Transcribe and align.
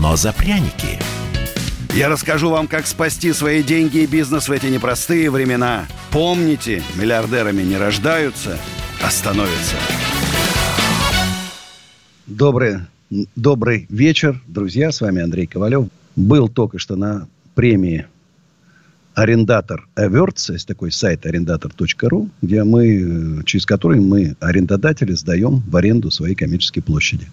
но 0.00 0.16
за 0.16 0.32
пряники. 0.32 0.98
Я 1.94 2.08
расскажу 2.08 2.48
вам, 2.48 2.68
как 2.68 2.86
спасти 2.86 3.32
свои 3.32 3.62
деньги 3.62 3.98
и 3.98 4.06
бизнес 4.06 4.48
в 4.48 4.52
эти 4.52 4.66
непростые 4.66 5.30
времена. 5.30 5.86
Помните, 6.10 6.82
миллиардерами 6.96 7.62
не 7.62 7.76
рождаются, 7.76 8.58
а 9.02 9.10
становятся. 9.10 9.76
Добрый, 12.26 12.78
добрый 13.36 13.86
вечер, 13.90 14.40
друзья. 14.46 14.90
С 14.90 15.02
вами 15.02 15.22
Андрей 15.22 15.46
Ковалев. 15.46 15.88
Был 16.16 16.48
только 16.48 16.78
что 16.78 16.96
на 16.96 17.28
премии 17.54 18.06
арендатор 19.14 19.86
Averts, 19.96 20.52
есть 20.52 20.66
такой 20.66 20.90
сайт 20.92 21.26
арендатор.ру, 21.26 22.30
где 22.40 22.64
мы, 22.64 23.40
э, 23.40 23.44
через 23.44 23.66
который 23.66 24.00
мы, 24.00 24.36
арендодатели, 24.40 25.12
сдаем 25.12 25.62
в 25.66 25.76
аренду 25.76 26.10
свои 26.10 26.34
коммерческие 26.34 26.82
площади. 26.82 27.28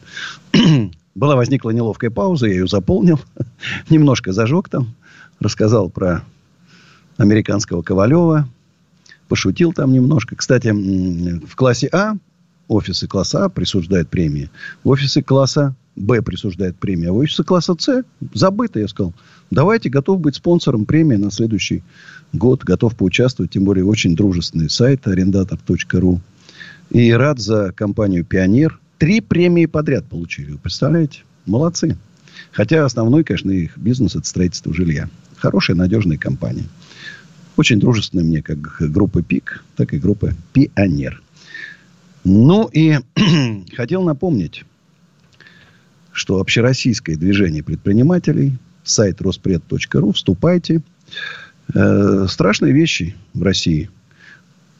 Была 1.19 1.35
возникла 1.35 1.71
неловкая 1.71 2.11
пауза, 2.11 2.47
я 2.47 2.53
ее 2.53 2.67
заполнил, 2.67 3.19
немножко 3.89 4.31
зажег 4.31 4.69
там, 4.69 4.95
рассказал 5.41 5.89
про 5.89 6.23
американского 7.17 7.81
Ковалева, 7.81 8.47
пошутил 9.27 9.73
там 9.73 9.91
немножко. 9.91 10.37
Кстати, 10.37 10.69
в 10.71 11.55
классе 11.57 11.89
А 11.91 12.13
офисы 12.69 13.05
класса 13.09 13.43
А 13.43 13.49
присуждают 13.49 14.07
премии, 14.07 14.49
офисы 14.85 15.21
класса 15.21 15.75
Б 15.97 16.21
присуждает 16.21 16.77
премии, 16.77 17.09
а 17.09 17.11
офисы 17.11 17.43
класса 17.43 17.75
С 17.77 18.05
забыто, 18.33 18.79
я 18.79 18.87
сказал. 18.87 19.13
Давайте, 19.51 19.89
готов 19.89 20.21
быть 20.21 20.35
спонсором 20.35 20.85
премии 20.85 21.17
на 21.17 21.31
следующий 21.31 21.83
год, 22.31 22.63
готов 22.63 22.95
поучаствовать, 22.95 23.51
тем 23.51 23.65
более 23.65 23.83
очень 23.83 24.15
дружественный 24.15 24.69
сайт 24.69 25.05
арендатор.ру. 25.05 26.21
И 26.91 27.11
рад 27.11 27.39
за 27.39 27.73
компанию 27.73 28.23
«Пионер». 28.23 28.79
Три 28.99 29.21
премии 29.21 29.65
подряд 29.65 30.05
получили, 30.07 30.51
вы 30.51 30.57
представляете? 30.57 31.21
Молодцы. 31.45 31.97
Хотя 32.51 32.83
основной, 32.83 33.23
конечно, 33.23 33.49
их 33.49 33.77
бизнес– 33.77 34.15
это 34.17 34.27
строительство 34.27 34.73
жилья. 34.73 35.09
Хорошая, 35.37 35.77
надежная 35.77 36.17
компания. 36.17 36.65
Очень 37.55 37.79
дружественная 37.79 38.25
мне 38.25 38.41
как 38.41 38.59
группа 38.59 39.23
ПИК, 39.23 39.63
так 39.77 39.93
и 39.93 39.99
группа 39.99 40.33
«Пионер». 40.51 41.21
Ну 42.25 42.69
и 42.73 42.97
хотел 43.73 44.03
напомнить, 44.03 44.65
что 46.11 46.41
общероссийское 46.41 47.15
движение 47.15 47.63
предпринимателей, 47.63 48.57
сайт 48.83 49.21
роспред.ру, 49.21 50.11
вступайте. 50.11 50.81
Э, 51.73 52.25
страшные 52.27 52.73
вещи 52.73 53.15
в 53.33 53.43
России. 53.43 53.89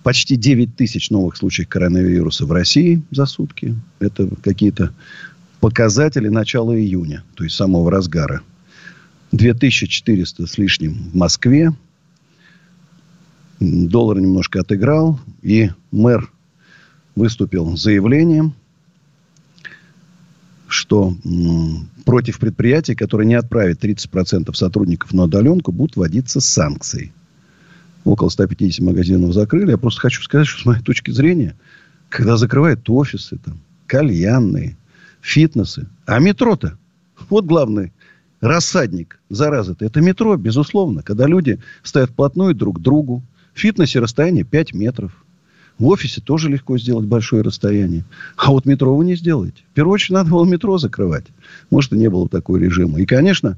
Почти 0.10 0.38
9 0.38 0.76
тысяч 0.76 1.12
новых 1.12 1.38
случаев 1.38 1.68
коронавируса 1.68 2.48
в 2.48 2.52
России 2.52 3.04
за 3.12 3.28
сутки. 3.28 3.76
Это 4.00 4.28
какие-то 4.42 4.92
показатели 5.60 6.30
начала 6.30 6.76
июня, 6.76 7.24
то 7.36 7.44
есть 7.44 7.56
самого 7.56 7.92
разгара. 7.92 8.42
2400 9.34 10.48
с 10.48 10.58
лишним 10.58 10.96
в 11.12 11.16
Москве. 11.16 11.74
Доллар 13.60 14.20
немножко 14.20 14.62
отыграл. 14.62 15.20
И 15.44 15.70
мэр 15.92 16.28
выступил 17.16 17.78
с 17.78 17.84
заявлением, 17.84 18.56
что 20.68 21.16
против 22.04 22.40
предприятий, 22.40 22.96
которые 22.96 23.28
не 23.28 23.36
отправят 23.36 23.84
30% 23.84 24.52
сотрудников 24.56 25.14
на 25.14 25.26
удаленку, 25.26 25.72
будут 25.72 25.98
вводиться 25.98 26.42
санкции. 26.42 27.14
Около 28.10 28.30
150 28.30 28.84
магазинов 28.84 29.34
закрыли. 29.34 29.70
Я 29.70 29.78
просто 29.78 30.02
хочу 30.02 30.24
сказать, 30.24 30.48
что 30.48 30.64
с 30.64 30.66
моей 30.66 30.82
точки 30.82 31.12
зрения, 31.12 31.56
когда 32.10 32.38
закрывают 32.38 32.90
офисы, 32.90 33.38
там, 33.38 33.60
кальянные, 33.86 34.78
фитнесы, 35.22 35.88
а 36.08 36.18
метро-то, 36.18 36.76
вот 37.30 37.46
главный 37.46 37.94
рассадник 38.42 39.20
заразы-то, 39.30 39.86
это 39.86 40.02
метро, 40.02 40.38
безусловно. 40.38 41.04
Когда 41.04 41.28
люди 41.28 41.60
стоят 41.84 42.10
вплотную 42.10 42.56
друг 42.56 42.80
к 42.80 42.82
другу, 42.82 43.22
в 43.54 43.60
фитнесе 43.60 44.00
расстояние 44.00 44.44
5 44.44 44.74
метров– 44.74 45.24
в 45.78 45.88
офисе 45.88 46.20
тоже 46.20 46.50
легко 46.50 46.78
сделать 46.78 47.06
большое 47.06 47.42
расстояние. 47.42 48.04
А 48.36 48.52
вот 48.52 48.66
метро 48.66 48.94
вы 48.94 49.06
не 49.06 49.16
сделаете. 49.16 49.64
В 49.72 49.76
первую 49.76 49.94
очередь, 49.94 50.12
надо 50.12 50.30
было 50.30 50.44
метро 50.44 50.78
закрывать. 50.78 51.28
Может, 51.70 51.94
и 51.94 51.98
не 51.98 52.10
было 52.10 52.28
такого 52.28 52.58
режима. 52.58 53.00
И, 53.00 53.06
конечно, 53.06 53.58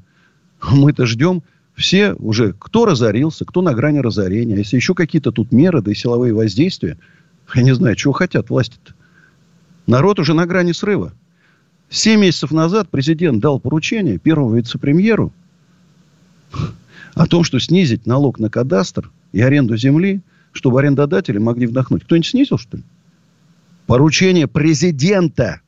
мы-то 0.62 1.08
ждем 1.08 1.42
все 1.82 2.14
уже, 2.14 2.54
кто 2.58 2.86
разорился, 2.86 3.44
кто 3.44 3.62
на 3.62 3.74
грани 3.74 4.00
разорения. 4.00 4.56
Если 4.56 4.78
еще 4.78 4.96
какие-то 4.96 5.32
тут 5.32 5.52
меры, 5.52 5.82
да 5.82 5.92
и 5.92 5.96
силовые 5.96 6.34
воздействия, 6.34 6.98
я 7.54 7.64
не 7.64 7.76
знаю, 7.76 7.96
чего 7.96 8.14
хотят 8.14 8.50
власти-то. 8.50 8.94
Народ 9.88 10.20
уже 10.20 10.34
на 10.34 10.46
грани 10.46 10.72
срыва. 10.72 11.12
Семь 11.90 12.22
месяцев 12.22 12.52
назад 12.52 12.90
президент 12.90 13.42
дал 13.42 13.60
поручение 13.60 14.18
первому 14.18 14.56
вице-премьеру 14.56 15.34
о 17.14 17.26
том, 17.28 17.44
что 17.44 17.60
снизить 17.60 18.06
налог 18.06 18.40
на 18.40 18.50
кадастр 18.50 19.12
и 19.34 19.42
аренду 19.42 19.76
земли 19.76 20.22
чтобы 20.54 20.80
арендодатели 20.80 21.38
могли 21.38 21.68
вдохнуть. 21.68 22.04
Кто-нибудь 22.04 22.28
снизил, 22.28 22.58
что 22.58 22.78
ли? 22.78 22.84
Поручение 23.88 24.48
президента 24.48 25.62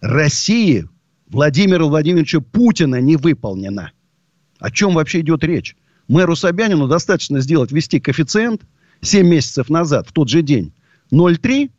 России 0.00 0.88
Владимира 1.28 1.84
Владимировича 1.84 2.40
Путина 2.40 3.00
не 3.00 3.16
выполнено. 3.16 3.92
О 4.64 4.70
чем 4.70 4.94
вообще 4.94 5.20
идет 5.20 5.44
речь? 5.44 5.76
Мэру 6.08 6.34
Собянину 6.34 6.88
достаточно 6.88 7.40
сделать, 7.40 7.70
ввести 7.70 8.00
коэффициент 8.00 8.62
7 9.02 9.26
месяцев 9.26 9.68
назад, 9.68 10.08
в 10.08 10.12
тот 10.14 10.30
же 10.30 10.40
день, 10.40 10.72
0,3 11.12 11.70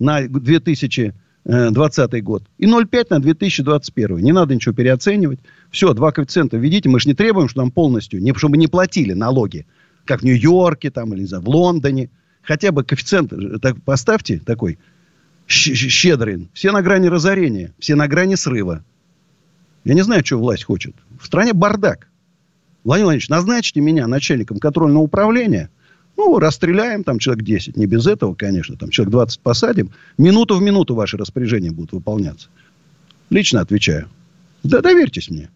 на 0.00 0.26
2020 0.26 2.24
год 2.24 2.42
и 2.58 2.66
0,5 2.66 3.06
на 3.10 3.20
2021. 3.20 4.16
Не 4.16 4.32
надо 4.32 4.56
ничего 4.56 4.74
переоценивать. 4.74 5.38
Все, 5.70 5.94
два 5.94 6.10
коэффициента 6.10 6.56
введите. 6.56 6.88
Мы 6.88 6.98
же 6.98 7.08
не 7.08 7.14
требуем, 7.14 7.48
что 7.48 7.60
нам 7.60 7.70
полностью, 7.70 8.20
не, 8.20 8.34
чтобы 8.34 8.56
не 8.56 8.66
платили 8.66 9.12
налоги 9.12 9.64
как 10.04 10.22
в 10.22 10.24
Нью-Йорке, 10.24 10.90
там, 10.90 11.14
или, 11.14 11.24
знаю, 11.24 11.44
в 11.44 11.48
Лондоне. 11.48 12.10
Хотя 12.42 12.72
бы 12.72 12.82
коэффициент 12.82 13.32
э, 13.32 13.60
так, 13.60 13.80
поставьте 13.84 14.40
такой 14.44 14.80
щедрый. 15.46 16.48
Все 16.54 16.72
на 16.72 16.82
грани 16.82 17.06
разорения, 17.06 17.72
все 17.78 17.94
на 17.94 18.08
грани 18.08 18.34
срыва. 18.34 18.82
Я 19.84 19.94
не 19.94 20.02
знаю, 20.02 20.26
что 20.26 20.38
власть 20.38 20.64
хочет. 20.64 20.96
В 21.20 21.26
стране 21.26 21.52
бардак. 21.52 22.08
Владимир 22.84 23.06
Владимирович, 23.06 23.28
назначьте 23.28 23.80
меня 23.80 24.06
начальником 24.06 24.58
контрольного 24.58 25.02
управления. 25.02 25.70
Ну, 26.16 26.38
расстреляем 26.38 27.04
там 27.04 27.18
человек 27.18 27.44
10. 27.44 27.76
Не 27.76 27.86
без 27.86 28.06
этого, 28.06 28.34
конечно. 28.34 28.76
Там 28.76 28.90
человек 28.90 29.12
20 29.12 29.40
посадим. 29.40 29.90
Минуту 30.18 30.56
в 30.56 30.62
минуту 30.62 30.94
ваши 30.94 31.16
распоряжения 31.16 31.70
будут 31.70 31.92
выполняться. 31.92 32.48
Лично 33.30 33.60
отвечаю. 33.60 34.08
Да 34.62 34.80
доверьтесь 34.80 35.30
мне. 35.30 35.50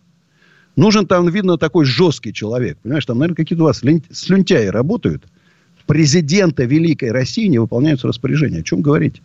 Нужен 0.76 1.06
там, 1.06 1.28
видно, 1.28 1.59
такой 1.59 1.84
жесткий 1.84 2.32
человек. 2.32 2.78
Понимаешь, 2.78 3.04
там, 3.06 3.19
наверное, 3.19 3.37
какие-то 3.37 3.64
у 3.64 3.66
вас 3.66 3.82
слюнтяи 4.12 4.66
работают. 4.66 5.25
Президента 5.87 6.64
Великой 6.64 7.12
России 7.12 7.47
не 7.47 7.58
выполняются 7.58 8.08
распоряжения. 8.08 8.60
О 8.60 8.62
чем 8.62 8.82
говорить? 8.82 9.22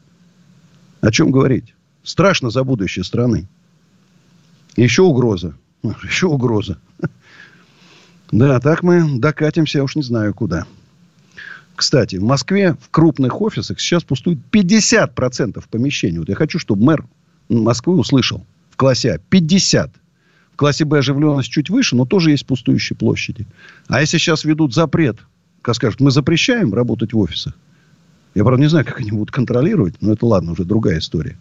О 1.02 1.12
чем 1.12 1.32
говорить? 1.32 1.74
Страшно 2.04 2.50
за 2.50 2.64
будущее 2.64 3.04
страны. 3.04 3.48
Еще 4.76 5.02
угроза. 5.02 5.56
Еще 6.04 6.28
угроза. 6.28 6.78
Да, 8.32 8.60
так 8.60 8.84
мы 8.84 9.20
докатимся, 9.20 9.80
я 9.80 9.84
уж 9.84 9.96
не 9.96 10.04
знаю 10.04 10.34
куда. 10.34 10.66
Кстати, 11.76 12.18
в 12.18 12.24
Москве 12.24 12.76
в 12.80 12.90
крупных 12.90 13.42
офисах 13.42 13.80
сейчас 13.80 14.04
пустует 14.04 14.40
50% 14.52 15.64
помещений. 15.70 16.20
Вот 16.20 16.30
я 16.30 16.36
хочу, 16.36 16.60
чтобы 16.60 16.84
мэр 16.84 17.06
Москвы 17.50 17.98
услышал 17.98 18.46
в 18.70 18.78
классе 18.78 19.14
А 19.14 19.18
50 19.18 19.92
классе 20.62 20.86
Б 20.86 21.00
оживленность 21.00 21.50
чуть 21.50 21.72
выше, 21.72 21.96
но 21.96 22.06
тоже 22.06 22.30
есть 22.30 22.46
пустующие 22.46 22.96
площади. 22.96 23.48
А 23.88 24.00
если 24.00 24.20
сейчас 24.20 24.44
ведут 24.46 24.76
запрет, 24.76 25.18
как 25.64 25.74
скажут, 25.74 26.02
мы 26.02 26.12
запрещаем 26.12 26.72
работать 26.72 27.14
в 27.14 27.18
офисах, 27.18 27.56
я, 28.36 28.44
правда, 28.44 28.62
не 28.62 28.70
знаю, 28.70 28.86
как 28.86 29.00
они 29.00 29.10
будут 29.10 29.32
контролировать, 29.32 29.96
но 30.02 30.14
это 30.14 30.28
ладно, 30.28 30.52
уже 30.52 30.64
другая 30.64 31.00
история. 31.00 31.40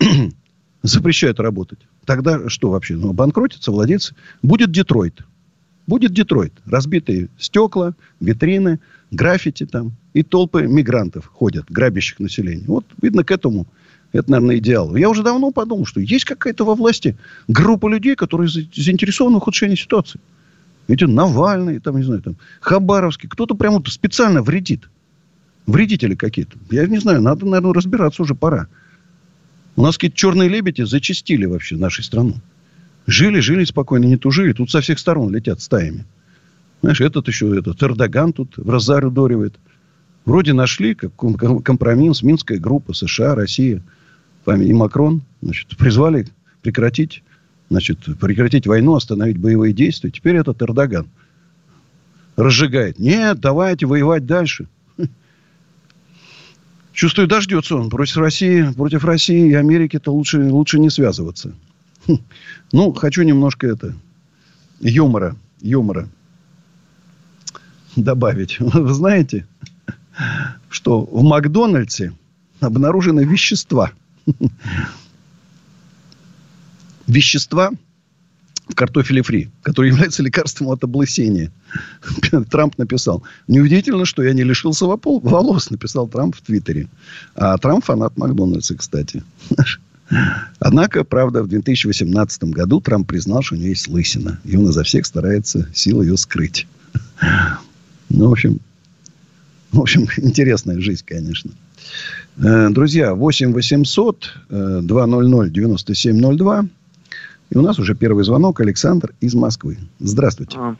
Запрещают 0.82 1.38
работать. 1.38 1.80
Тогда 2.06 2.48
что 2.48 2.70
вообще? 2.70 2.94
Ну, 2.94 3.12
банкротится 3.12 3.72
владельцы. 3.72 4.14
Будет 4.42 4.72
Детройт. 4.72 5.20
Будет 5.86 6.12
Детройт. 6.12 6.52
Разбитые 6.66 7.28
стекла, 7.38 7.94
витрины, 8.20 8.80
граффити 9.10 9.66
там. 9.66 9.92
И 10.14 10.22
толпы 10.22 10.62
мигрантов 10.62 11.26
ходят, 11.26 11.66
грабящих 11.68 12.18
население. 12.20 12.66
Вот, 12.66 12.84
видно, 13.00 13.22
к 13.22 13.30
этому 13.30 13.66
Это, 14.12 14.30
наверное, 14.30 14.58
идеал. 14.58 14.96
Я 14.96 15.10
уже 15.10 15.22
давно 15.22 15.50
подумал, 15.50 15.84
что 15.84 16.00
есть 16.00 16.24
какая-то 16.24 16.64
во 16.64 16.74
власти 16.74 17.16
группа 17.48 17.88
людей, 17.88 18.14
которые 18.16 18.48
заинтересованы 18.48 19.34
в 19.34 19.38
ухудшении 19.38 19.76
ситуации. 19.76 20.20
Эти 20.88 21.04
Навальный, 21.04 21.80
там, 21.80 21.96
не 21.96 22.04
знаю, 22.04 22.22
там, 22.22 22.36
Хабаровский. 22.60 23.28
Кто-то 23.28 23.54
прямо 23.54 23.82
специально 23.86 24.42
вредит. 24.42 24.88
Вредители 25.66 26.14
какие-то. 26.14 26.56
Я 26.70 26.86
не 26.86 26.98
знаю, 26.98 27.20
надо, 27.20 27.44
наверное, 27.44 27.74
разбираться 27.74 28.22
уже 28.22 28.34
пора. 28.34 28.68
У 29.74 29.82
нас 29.82 29.96
какие-то 29.96 30.16
черные 30.16 30.48
лебеди 30.48 30.82
зачистили 30.82 31.44
вообще 31.44 31.76
нашу 31.76 32.02
страну. 32.02 32.34
Жили, 33.06 33.40
жили 33.40 33.64
спокойно, 33.64 34.04
не 34.06 34.16
тужили. 34.16 34.52
Тут 34.52 34.70
со 34.70 34.80
всех 34.80 34.98
сторон 34.98 35.32
летят 35.32 35.60
стаями. 35.60 36.04
Знаешь, 36.82 37.00
этот 37.00 37.28
еще, 37.28 37.56
этот 37.58 37.82
Эрдоган 37.82 38.32
тут 38.32 38.56
в 38.56 38.68
Розарю 38.68 39.10
доривает. 39.10 39.54
Вроде 40.24 40.52
нашли 40.52 40.94
как 40.94 41.12
компромисс 41.64 42.22
Минская 42.22 42.58
группа, 42.58 42.92
США, 42.92 43.34
Россия 43.34 43.82
и 44.46 44.72
Макрон. 44.72 45.22
Значит, 45.40 45.76
призвали 45.76 46.26
прекратить, 46.62 47.22
значит, 47.70 48.00
прекратить 48.20 48.66
войну, 48.66 48.96
остановить 48.96 49.38
боевые 49.38 49.72
действия. 49.72 50.10
Теперь 50.10 50.36
этот 50.36 50.60
Эрдоган 50.62 51.06
разжигает. 52.34 52.98
Нет, 52.98 53.38
давайте 53.40 53.86
воевать 53.86 54.26
дальше. 54.26 54.66
Чувствую, 56.92 57.28
дождется 57.28 57.76
он. 57.76 57.90
Против 57.90 58.16
России, 58.16 58.66
против 58.74 59.04
России 59.04 59.50
и 59.50 59.54
Америки-то 59.54 60.12
лучше, 60.12 60.50
лучше 60.50 60.78
не 60.78 60.90
связываться. 60.90 61.54
Ну, 62.72 62.92
хочу 62.92 63.22
немножко 63.22 63.66
это 63.66 63.94
юмора, 64.80 65.36
юмора 65.60 66.08
добавить. 67.94 68.56
Вы 68.60 68.92
знаете, 68.92 69.46
что 70.68 71.02
в 71.02 71.22
Макдональдсе 71.22 72.12
обнаружены 72.60 73.24
вещества. 73.24 73.92
Вещества 77.06 77.70
в 78.68 78.74
картофеле 78.74 79.22
фри, 79.22 79.48
которые 79.62 79.92
являются 79.92 80.24
лекарством 80.24 80.70
от 80.70 80.82
облысения. 80.82 81.52
Трамп 82.50 82.76
написал. 82.78 83.22
Неудивительно, 83.46 84.04
что 84.04 84.24
я 84.24 84.32
не 84.32 84.42
лишился 84.42 84.86
волос, 84.86 85.70
написал 85.70 86.08
Трамп 86.08 86.34
в 86.34 86.42
Твиттере. 86.42 86.88
А 87.36 87.56
Трамп 87.58 87.84
фанат 87.84 88.16
Макдональдса, 88.16 88.74
кстати. 88.76 89.22
Однако, 90.60 91.04
правда, 91.04 91.42
в 91.42 91.48
2018 91.48 92.44
году 92.44 92.80
Трамп 92.80 93.08
признал, 93.08 93.42
что 93.42 93.54
у 93.54 93.58
него 93.58 93.68
есть 93.68 93.88
лысина. 93.88 94.38
И 94.44 94.56
он 94.56 94.68
изо 94.68 94.82
всех 94.84 95.06
старается 95.06 95.68
сил 95.74 96.02
ее 96.02 96.16
скрыть. 96.16 96.66
Ну, 98.08 98.28
в 98.28 98.32
общем, 98.32 98.60
в 99.72 99.80
общем, 99.80 100.06
интересная 100.18 100.80
жизнь, 100.80 101.04
конечно. 101.04 101.50
Э, 102.38 102.68
друзья, 102.70 103.14
8 103.14 103.52
800 103.52 104.34
200 104.48 105.50
9702. 105.50 106.66
И 107.50 107.58
у 107.58 107.62
нас 107.62 107.78
уже 107.78 107.94
первый 107.94 108.24
звонок. 108.24 108.60
Александр 108.60 109.12
из 109.20 109.34
Москвы. 109.34 109.78
Здравствуйте. 109.98 110.56
А. 110.58 110.76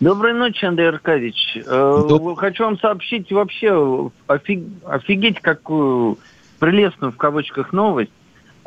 Доброй 0.00 0.34
ночи, 0.34 0.64
Андрей 0.64 0.88
Аркадьевич. 0.88 1.58
Э, 1.66 2.04
Доб... 2.08 2.38
Хочу 2.38 2.64
вам 2.64 2.78
сообщить 2.78 3.32
вообще 3.32 4.10
офиг... 4.26 4.64
офигеть 4.84 5.40
какую 5.40 6.18
прелестную 6.58 7.12
в 7.12 7.16
кавычках 7.16 7.72
новость. 7.72 8.10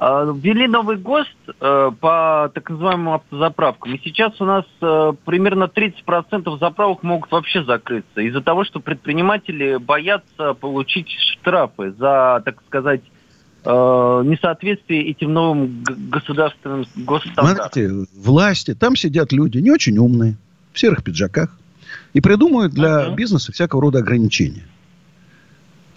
А, 0.02 0.24
ввели 0.24 0.66
новый 0.66 0.96
ГОСТ 0.96 1.28
э, 1.60 1.92
по 2.00 2.50
так 2.54 2.70
называемым 2.70 3.16
автозаправкам. 3.16 3.96
И 3.96 4.00
сейчас 4.02 4.40
у 4.40 4.46
нас 4.46 4.64
э, 4.82 5.12
примерно 5.26 5.66
30% 5.66 6.58
заправок 6.58 7.04
могут 7.04 7.30
вообще 7.30 7.66
закрыться 7.66 8.22
из-за 8.22 8.40
того, 8.40 8.64
что 8.64 8.80
предприниматели 8.80 9.76
боятся 9.76 10.54
получить 10.54 11.10
штрафы 11.34 11.92
за, 11.92 12.42
так 12.46 12.64
сказать, 12.68 13.02
э, 13.66 13.70
несоответствие 13.70 15.06
этим 15.10 15.34
новым 15.34 15.84
государственным 15.84 16.86
госстандартам. 16.96 17.58
Смотрите, 17.58 18.06
власти, 18.16 18.76
там 18.76 18.96
сидят 18.96 19.34
люди 19.34 19.58
не 19.58 19.72
очень 19.72 19.98
умные, 19.98 20.38
в 20.72 20.80
серых 20.80 21.04
пиджаках, 21.04 21.50
и 22.14 22.22
придумывают 22.22 22.72
для 22.74 23.08
uh-huh. 23.08 23.16
бизнеса 23.16 23.52
всякого 23.52 23.82
рода 23.82 24.00
ограничения. 24.00 24.64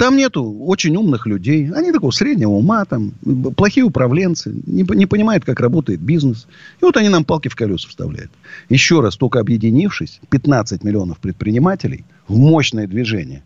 Там 0.03 0.17
нету 0.17 0.43
очень 0.67 0.97
умных 0.97 1.29
людей. 1.29 1.71
Они 1.71 1.93
такого 1.93 2.11
среднего 2.11 2.51
ума, 2.51 2.85
там, 2.85 3.13
плохие 3.57 3.85
управленцы, 3.85 4.53
не, 4.67 4.83
не 4.97 5.07
понимают, 5.07 5.45
как 5.45 5.61
работает 5.61 6.01
бизнес. 6.01 6.49
И 6.81 6.85
вот 6.85 6.97
они 6.97 7.09
нам 7.09 7.25
палки 7.25 7.47
в 7.47 7.55
колеса 7.55 7.89
вставляют. 7.89 8.33
Еще 8.69 9.01
раз, 9.01 9.17
только 9.17 9.39
объединившись, 9.39 10.21
15 10.29 10.83
миллионов 10.83 11.21
предпринимателей 11.21 12.05
в 12.27 12.37
мощное 12.37 12.89
движение 12.89 13.45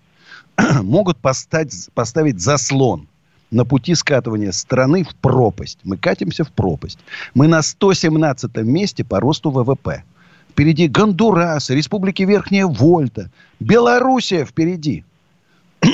могут 0.82 1.18
поставить, 1.18 1.90
поставить 1.92 2.40
заслон 2.40 3.06
на 3.50 3.66
пути 3.66 3.94
скатывания 3.94 4.52
страны 4.52 5.04
в 5.04 5.14
пропасть. 5.14 5.80
Мы 5.84 5.98
катимся 5.98 6.44
в 6.44 6.52
пропасть. 6.52 7.00
Мы 7.34 7.48
на 7.48 7.60
117 7.60 8.56
месте 8.62 9.04
по 9.04 9.20
росту 9.20 9.50
ВВП. 9.50 10.04
Впереди 10.52 10.88
Гондурас, 10.88 11.68
Республики 11.68 12.22
Верхняя 12.22 12.64
Вольта, 12.64 13.30
Белоруссия 13.60 14.46
впереди– 14.46 15.04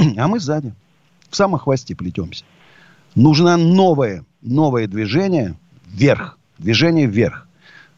а 0.16 0.28
мы 0.28 0.40
сзади. 0.40 0.72
В 1.30 1.36
самом 1.36 1.58
хвосте 1.58 1.94
плетемся. 1.94 2.44
Нужно 3.14 3.56
новое, 3.56 4.24
новое 4.40 4.86
движение 4.86 5.54
вверх. 5.86 6.38
Движение 6.58 7.06
вверх. 7.06 7.46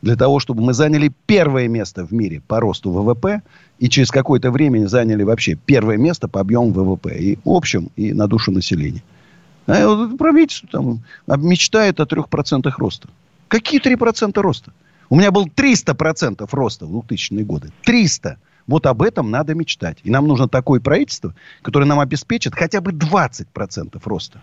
Для 0.02 0.16
того, 0.16 0.38
чтобы 0.38 0.62
мы 0.62 0.74
заняли 0.74 1.10
первое 1.26 1.66
место 1.66 2.04
в 2.04 2.12
мире 2.12 2.42
по 2.46 2.60
росту 2.60 2.90
ВВП 2.90 3.42
и 3.78 3.88
через 3.88 4.10
какое-то 4.10 4.50
время 4.50 4.86
заняли 4.86 5.22
вообще 5.22 5.54
первое 5.54 5.96
место 5.96 6.28
по 6.28 6.40
объему 6.40 6.72
ВВП. 6.72 7.16
И 7.18 7.38
общем, 7.44 7.90
и 7.96 8.12
на 8.12 8.26
душу 8.26 8.52
населения. 8.52 9.02
А 9.66 9.86
вот 9.86 10.18
правительство 10.18 10.68
там 10.68 11.00
мечтает 11.42 12.00
о 12.00 12.04
3% 12.04 12.70
роста. 12.76 13.08
Какие 13.48 13.80
3% 13.80 14.38
роста? 14.40 14.72
У 15.08 15.16
меня 15.16 15.30
был 15.30 15.46
300% 15.46 16.46
роста 16.50 16.86
в 16.86 16.96
2000-е 16.98 17.44
годы. 17.44 17.70
300. 17.82 18.36
Вот 18.66 18.86
об 18.86 19.02
этом 19.02 19.30
надо 19.30 19.54
мечтать. 19.54 19.98
И 20.04 20.10
нам 20.10 20.26
нужно 20.26 20.48
такое 20.48 20.80
правительство, 20.80 21.34
которое 21.62 21.84
нам 21.84 22.00
обеспечит 22.00 22.54
хотя 22.54 22.80
бы 22.80 22.92
20% 22.92 24.00
роста. 24.04 24.40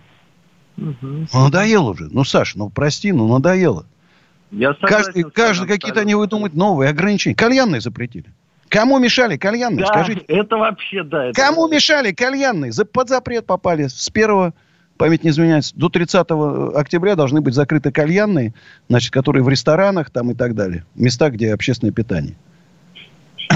Угу. 0.77 0.95
Ну, 1.01 1.27
надоело 1.33 1.91
уже. 1.91 2.07
Ну, 2.11 2.23
Саш, 2.23 2.55
ну 2.55 2.69
прости, 2.69 3.11
ну 3.11 3.27
надоело. 3.27 3.85
Я 4.51 4.73
каждый, 4.73 5.23
каждый 5.23 5.67
какие-то 5.67 6.01
они 6.01 6.15
выдумают 6.15 6.53
новые 6.53 6.89
ограничения. 6.89 7.35
Кальянные 7.35 7.81
запретили. 7.81 8.25
Кому 8.67 8.99
мешали 8.99 9.37
кальянные? 9.37 9.85
Да, 9.85 9.87
Скажите. 9.87 10.21
это 10.27 10.55
вообще, 10.55 11.03
да. 11.03 11.25
Это 11.25 11.41
Кому 11.41 11.67
это... 11.67 11.75
мешали 11.75 12.11
кальянные? 12.13 12.71
Под 12.91 13.09
запрет 13.09 13.45
попали. 13.45 13.87
С 13.87 14.09
первого, 14.09 14.53
память 14.97 15.23
не 15.23 15.31
изменяется, 15.31 15.75
до 15.75 15.89
30 15.89 16.27
октября 16.75 17.15
должны 17.15 17.41
быть 17.41 17.53
закрыты 17.53 17.91
кальянные, 17.91 18.53
значит, 18.87 19.11
которые 19.11 19.43
в 19.43 19.49
ресторанах 19.49 20.09
там 20.09 20.31
и 20.31 20.35
так 20.35 20.55
далее. 20.55 20.85
Места, 20.95 21.29
где 21.29 21.53
общественное 21.53 21.91
питание. 21.91 22.35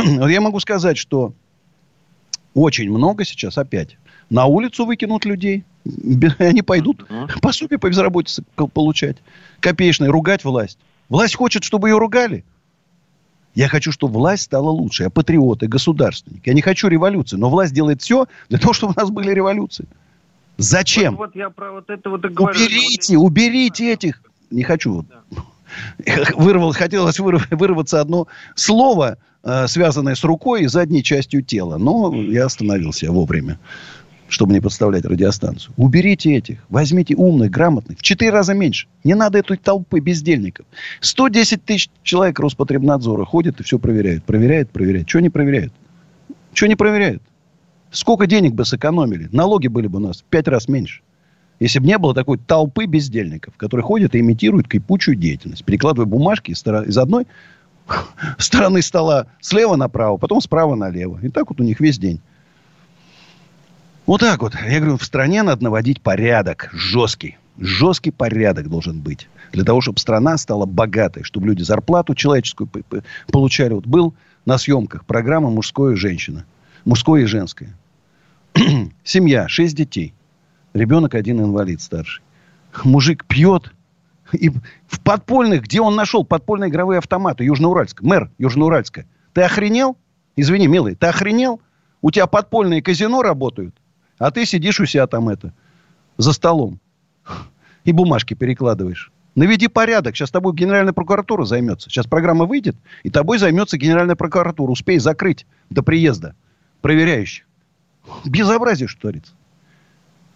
я 0.30 0.42
могу 0.42 0.60
сказать, 0.60 0.98
что 0.98 1.34
очень 2.54 2.90
много 2.90 3.26
сейчас 3.26 3.58
опять 3.58 3.98
на 4.30 4.46
улицу 4.46 4.86
выкинут 4.86 5.26
людей. 5.26 5.64
Они 6.40 6.62
пойдут 6.62 7.06
пособие 7.42 7.80
по 7.80 7.90
безработице 7.90 8.44
получать. 8.74 9.18
Копеечное. 9.60 10.10
Ругать 10.10 10.44
власть. 10.44 10.80
Власть 11.10 11.36
хочет, 11.36 11.64
чтобы 11.64 11.90
ее 11.90 11.98
ругали. 11.98 12.44
Я 13.54 13.70
хочу, 13.70 13.92
чтобы 13.92 14.16
власть 14.16 14.44
стала 14.44 14.70
лучше. 14.70 15.04
Я 15.04 15.10
патриот 15.10 15.64
и 15.64 15.68
государственник. 15.68 16.46
Я 16.46 16.54
не 16.54 16.62
хочу 16.62 16.88
революции. 16.88 17.38
Но 17.38 17.50
власть 17.50 17.74
делает 17.74 18.02
все 18.02 18.28
для 18.50 18.60
того, 18.60 18.74
чтобы 18.74 18.94
у 18.96 19.00
нас 19.00 19.10
были 19.10 19.32
революции. 19.32 19.88
Зачем? 20.58 21.16
Вот, 21.16 21.28
вот 21.28 21.36
я 21.36 21.50
про 21.50 21.72
вот 21.72 21.90
это 21.90 22.10
вот 22.10 22.26
и 22.26 22.30
говорю. 22.30 22.58
Уберите, 22.58 23.18
уберите 23.18 23.94
этих. 23.94 24.22
Не 24.50 24.64
хочу. 24.64 25.04
Да. 25.04 25.44
Вырвал, 26.36 26.74
хотелось 26.74 27.20
вырваться 27.20 28.00
одно 28.00 28.28
слово 28.56 29.18
Э, 29.46 29.68
связанные 29.68 30.16
с 30.16 30.24
рукой 30.24 30.64
и 30.64 30.68
задней 30.68 31.04
частью 31.04 31.44
тела. 31.44 31.78
Но 31.78 32.12
я 32.16 32.46
остановился 32.46 33.12
вовремя, 33.12 33.60
чтобы 34.28 34.54
не 34.54 34.60
подставлять 34.60 35.06
радиостанцию. 35.06 35.72
Уберите 35.78 36.36
этих. 36.36 36.66
Возьмите 36.70 37.16
умных, 37.16 37.52
грамотных. 37.52 38.00
В 38.00 38.02
четыре 38.02 38.32
раза 38.32 38.56
меньше. 38.56 38.88
Не 39.04 39.14
надо 39.14 39.38
этой 39.38 39.58
толпы 39.58 40.00
бездельников. 40.00 40.66
110 41.02 41.64
тысяч 41.64 41.92
человек 42.02 42.40
Роспотребнадзора 42.40 43.24
ходят 43.24 43.60
и 43.60 43.64
все 43.64 43.78
проверяют. 43.78 44.24
Проверяют, 44.24 44.72
проверяют. 44.72 45.08
Что 45.08 45.20
не 45.20 45.30
проверяют? 45.30 45.74
Что 46.54 46.68
не 46.68 46.76
проверяют? 46.76 47.22
Сколько 47.92 48.26
денег 48.26 48.56
бы 48.56 48.66
сэкономили? 48.66 49.30
Налоги 49.32 49.68
были 49.68 49.86
бы 49.86 49.98
у 49.98 50.02
нас 50.02 50.22
в 50.22 50.24
пять 50.24 50.48
раз 50.48 50.68
меньше. 50.68 51.02
Если 51.60 51.78
бы 51.78 51.86
не 51.86 52.00
было 52.00 52.16
такой 52.16 52.40
толпы 52.40 52.86
бездельников, 52.86 53.54
которые 53.58 53.84
ходят 53.84 54.16
и 54.16 54.20
имитируют 54.20 54.68
кипучую 54.68 55.16
деятельность, 55.16 55.64
перекладывая 55.64 56.08
бумажки 56.08 56.52
из 56.52 56.98
одной 56.98 57.28
стороны 58.38 58.82
стола 58.82 59.28
слева 59.42 59.76
направо, 59.76 60.18
потом 60.18 60.42
справа 60.42 60.76
налево. 60.76 61.20
И 61.22 61.30
так 61.30 61.50
вот 61.50 61.60
у 61.60 61.64
них 61.64 61.80
весь 61.80 61.98
день. 61.98 62.22
Вот 64.06 64.22
так 64.22 64.42
вот. 64.42 64.54
Я 64.56 64.80
говорю, 64.80 64.98
в 64.98 65.04
стране 65.04 65.44
надо 65.44 65.64
наводить 65.64 66.02
порядок. 66.02 66.70
Жесткий. 66.74 67.38
Жесткий 67.58 68.12
порядок 68.12 68.70
должен 68.70 69.00
быть. 69.00 69.28
Для 69.52 69.64
того, 69.64 69.82
чтобы 69.82 70.00
страна 70.00 70.38
стала 70.38 70.66
богатой. 70.66 71.24
Чтобы 71.24 71.48
люди 71.48 71.64
зарплату 71.64 72.14
человеческую 72.14 72.70
получали. 73.32 73.74
Вот 73.74 73.88
был 73.88 74.14
на 74.46 74.58
съемках 74.58 75.06
программа 75.06 75.50
«Мужское 75.50 75.94
и 75.94 75.98
женщина». 75.98 76.46
Мужское 76.84 77.24
и 77.24 77.26
женское. 77.26 77.76
Семья. 79.04 79.48
Шесть 79.48 79.76
детей. 79.76 80.14
Ребенок 80.74 81.16
один 81.16 81.42
инвалид 81.42 81.82
старший. 81.82 82.24
Мужик 82.84 83.26
пьет. 83.26 83.72
И 84.36 84.50
в 84.88 85.00
подпольных, 85.02 85.64
где 85.64 85.82
он 85.82 85.96
нашел 85.96 86.26
подпольные 86.26 86.70
игровые 86.70 87.00
автоматы? 87.00 87.44
Южноуральск. 87.44 88.02
Мэр 88.02 88.32
Южноуральска. 88.38 89.06
Ты 89.34 89.42
охренел? 89.42 89.98
Извини, 90.36 90.68
милый, 90.68 90.96
ты 90.96 91.08
охренел? 91.08 91.62
У 92.02 92.12
тебя 92.12 92.28
подпольные 92.28 92.82
казино 92.82 93.22
работают, 93.22 93.76
а 94.20 94.30
ты 94.32 94.46
сидишь 94.46 94.80
у 94.80 94.86
себя 94.86 95.08
там 95.08 95.30
это, 95.30 95.54
за 96.18 96.34
столом. 96.34 96.80
И 97.84 97.92
бумажки 97.92 98.34
перекладываешь. 98.34 99.12
Наведи 99.36 99.68
порядок. 99.68 100.16
Сейчас 100.16 100.32
тобой 100.32 100.54
Генеральная 100.54 100.94
прокуратура 100.94 101.46
займется. 101.46 101.90
Сейчас 101.90 102.08
программа 102.08 102.46
выйдет, 102.46 102.76
и 103.04 103.10
тобой 103.10 103.38
займется 103.38 103.78
Генеральная 103.78 104.16
прокуратура. 104.16 104.72
Успей 104.72 104.98
закрыть 105.00 105.46
до 105.70 105.84
приезда 105.84 106.36
проверяющих. 106.82 107.46
Безобразие, 108.24 108.88
что 108.88 109.02
творится. 109.02 109.34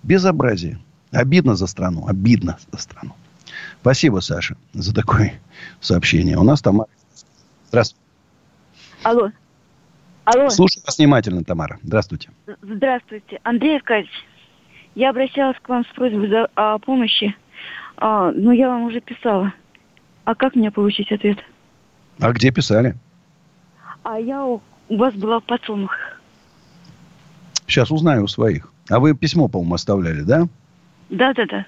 Безобразие. 0.03 0.79
Обидно 1.12 1.56
за 1.56 1.68
страну. 1.68 2.08
Обидно 2.08 2.58
за 2.72 2.79
страну. 2.79 3.13
Спасибо, 3.82 4.20
Саша, 4.20 4.56
за 4.74 4.94
такое 4.94 5.39
сообщение. 5.79 6.38
У 6.38 6.44
нас 6.44 6.62
Тамара. 6.62 6.89
Здравствуйте. 7.70 8.03
Алло. 9.03 9.32
Алло. 10.25 10.50
Слушаю 10.50 10.84
вас 10.86 10.98
внимательно, 10.98 11.44
Тамара. 11.44 11.79
Здравствуйте. 11.84 12.29
Здравствуйте. 12.62 13.39
Андрей 13.44 13.77
Аркадьевич, 13.77 14.12
я 14.96 15.10
обращалась 15.10 15.58
к 15.62 15.70
вам 15.70 15.86
с 15.86 15.96
просьбой 15.96 16.29
за, 16.29 16.50
о 16.56 16.77
помощи 16.79 17.36
а, 18.01 18.32
ну, 18.32 18.51
я 18.51 18.70
вам 18.70 18.84
уже 18.84 19.01
писала. 19.01 19.53
А 20.24 20.34
как 20.34 20.56
мне 20.56 20.72
получить 20.72 21.12
ответ? 21.12 21.38
А 22.20 22.32
где 22.32 22.51
писали? 22.51 22.96
А 24.03 24.18
я 24.18 24.46
у, 24.46 24.62
у 24.88 24.98
вас 24.98 25.13
была 25.15 25.39
в 25.39 25.44
подсолнухах. 25.44 26.22
Сейчас 27.68 27.91
узнаю 27.91 28.24
у 28.24 28.27
своих. 28.27 28.72
А 28.89 29.00
вы 29.00 29.15
письмо, 29.15 29.50
по-моему, 29.50 29.75
оставляли, 29.75 30.22
да? 30.22 30.48
Да, 31.10 31.34
да, 31.34 31.46
да. 31.46 31.65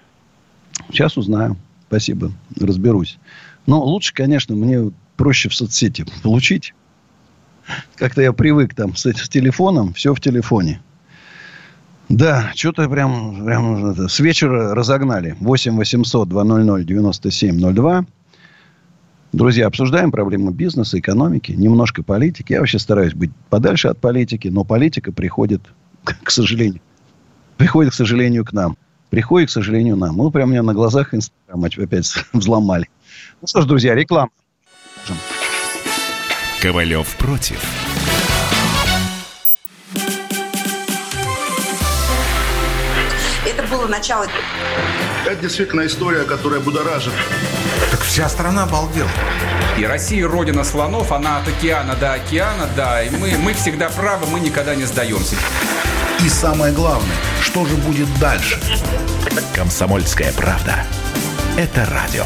Сейчас 0.90 1.18
узнаю. 1.18 1.58
Спасибо. 1.92 2.32
Разберусь. 2.58 3.20
Но 3.68 3.84
лучше, 3.84 4.14
конечно, 4.14 4.56
мне 4.56 4.94
проще 5.18 5.50
в 5.50 5.54
соцсети 5.54 6.06
получить. 6.24 6.74
Как-то 7.98 8.22
я 8.22 8.32
привык 8.32 8.74
там 8.74 8.96
с, 8.96 9.06
с 9.06 9.28
телефоном, 9.28 9.92
все 9.94 10.16
в 10.16 10.22
телефоне. 10.22 10.82
Да, 12.08 12.54
что-то 12.56 12.88
прям, 12.88 13.44
прям 13.46 13.88
это, 13.88 14.08
с 14.08 14.22
вечера 14.22 14.74
разогнали. 14.74 15.36
8 15.42 15.76
800 15.76 16.30
200 16.30 16.86
9702. 16.86 18.06
Друзья, 19.34 19.68
обсуждаем 19.68 20.12
проблемы 20.12 20.54
бизнеса, 20.54 20.98
экономики, 20.98 21.52
немножко 21.52 22.04
политики. 22.04 22.54
Я 22.54 22.62
вообще 22.62 22.80
стараюсь 22.80 23.14
быть 23.14 23.32
подальше 23.50 23.90
от 23.90 24.00
политики, 24.00 24.48
но 24.48 24.64
политика 24.64 25.12
приходит, 25.12 25.62
к 26.06 26.32
сожалению, 26.32 26.80
приходит, 27.58 27.92
к 27.92 27.96
сожалению, 27.96 28.46
к 28.46 28.54
нам. 28.54 28.78
Приходит, 29.12 29.50
к 29.50 29.52
сожалению, 29.52 29.98
нам. 29.98 30.16
Мы 30.16 30.32
прямо 30.32 30.52
меня 30.52 30.64
на 30.64 30.74
глазах 30.74 31.14
Инстаграм 31.14 31.64
опять 31.66 32.12
взломали. 32.34 32.90
Ну 33.42 33.48
что 33.48 33.62
ж, 33.62 33.66
друзья, 33.66 33.94
реклама. 33.94 34.32
Ковалев 36.62 37.16
против. 37.18 37.60
было 43.70 43.88
начало. 43.88 44.28
Это 45.26 45.42
действительно 45.42 45.86
история, 45.86 46.24
которая 46.24 46.60
будоражит. 46.60 47.14
Так 47.90 48.02
вся 48.02 48.28
страна 48.28 48.64
обалдела. 48.64 49.10
И 49.78 49.86
Россия 49.86 50.28
родина 50.28 50.64
слонов, 50.64 51.12
она 51.12 51.38
от 51.38 51.48
океана 51.48 51.96
до 51.96 52.14
океана, 52.14 52.68
да. 52.76 53.02
И 53.02 53.10
мы, 53.10 53.38
мы 53.38 53.54
всегда 53.54 53.90
правы, 53.90 54.28
мы 54.28 54.42
никогда 54.42 54.76
не 54.76 54.84
сдаемся. 54.84 55.36
И 56.24 56.30
самое 56.30 56.72
главное, 56.72 57.16
что 57.42 57.66
же 57.66 57.76
будет 57.78 58.08
дальше? 58.20 58.60
Комсомольская 59.56 60.32
правда. 60.34 60.86
Это 61.58 61.84
радио. 61.86 62.26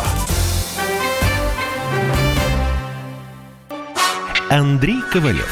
Андрей 4.49 5.01
Ковалев. 5.13 5.49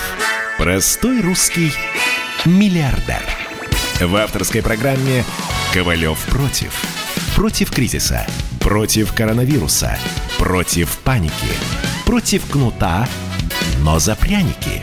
Простой 0.57 1.21
русский 1.21 1.71
миллиардер. 2.43 3.23
В 4.01 4.13
авторской 4.17 4.61
программе 4.61 5.23
Ковалев 5.73 6.19
против. 6.25 6.83
Против 7.35 7.71
кризиса. 7.71 8.27
Против 8.59 9.13
коронавируса. 9.13 9.97
Против 10.37 10.97
паники. 10.99 11.33
Против 12.05 12.45
кнута, 12.49 13.07
но 13.79 13.99
за 13.99 14.15
пряники. 14.15 14.81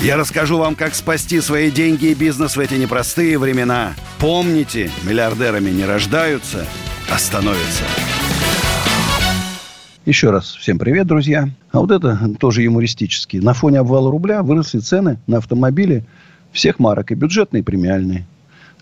Я 0.00 0.16
расскажу 0.16 0.58
вам, 0.58 0.76
как 0.76 0.94
спасти 0.94 1.40
свои 1.40 1.72
деньги 1.72 2.06
и 2.06 2.14
бизнес 2.14 2.56
в 2.56 2.60
эти 2.60 2.74
непростые 2.74 3.36
времена. 3.36 3.94
Помните, 4.20 4.92
миллиардерами 5.02 5.70
не 5.70 5.84
рождаются, 5.84 6.66
а 7.10 7.18
становятся. 7.18 7.82
Еще 10.06 10.30
раз 10.30 10.54
всем 10.54 10.78
привет, 10.78 11.08
друзья. 11.08 11.48
А 11.72 11.80
вот 11.80 11.90
это 11.90 12.16
тоже 12.38 12.62
юмористически. 12.62 13.38
На 13.38 13.54
фоне 13.54 13.80
обвала 13.80 14.08
рубля 14.08 14.44
выросли 14.44 14.78
цены 14.78 15.18
на 15.26 15.38
автомобили 15.38 16.04
всех 16.52 16.78
марок, 16.78 17.10
и 17.10 17.16
бюджетные, 17.16 17.62
и 17.62 17.64
премиальные. 17.64 18.24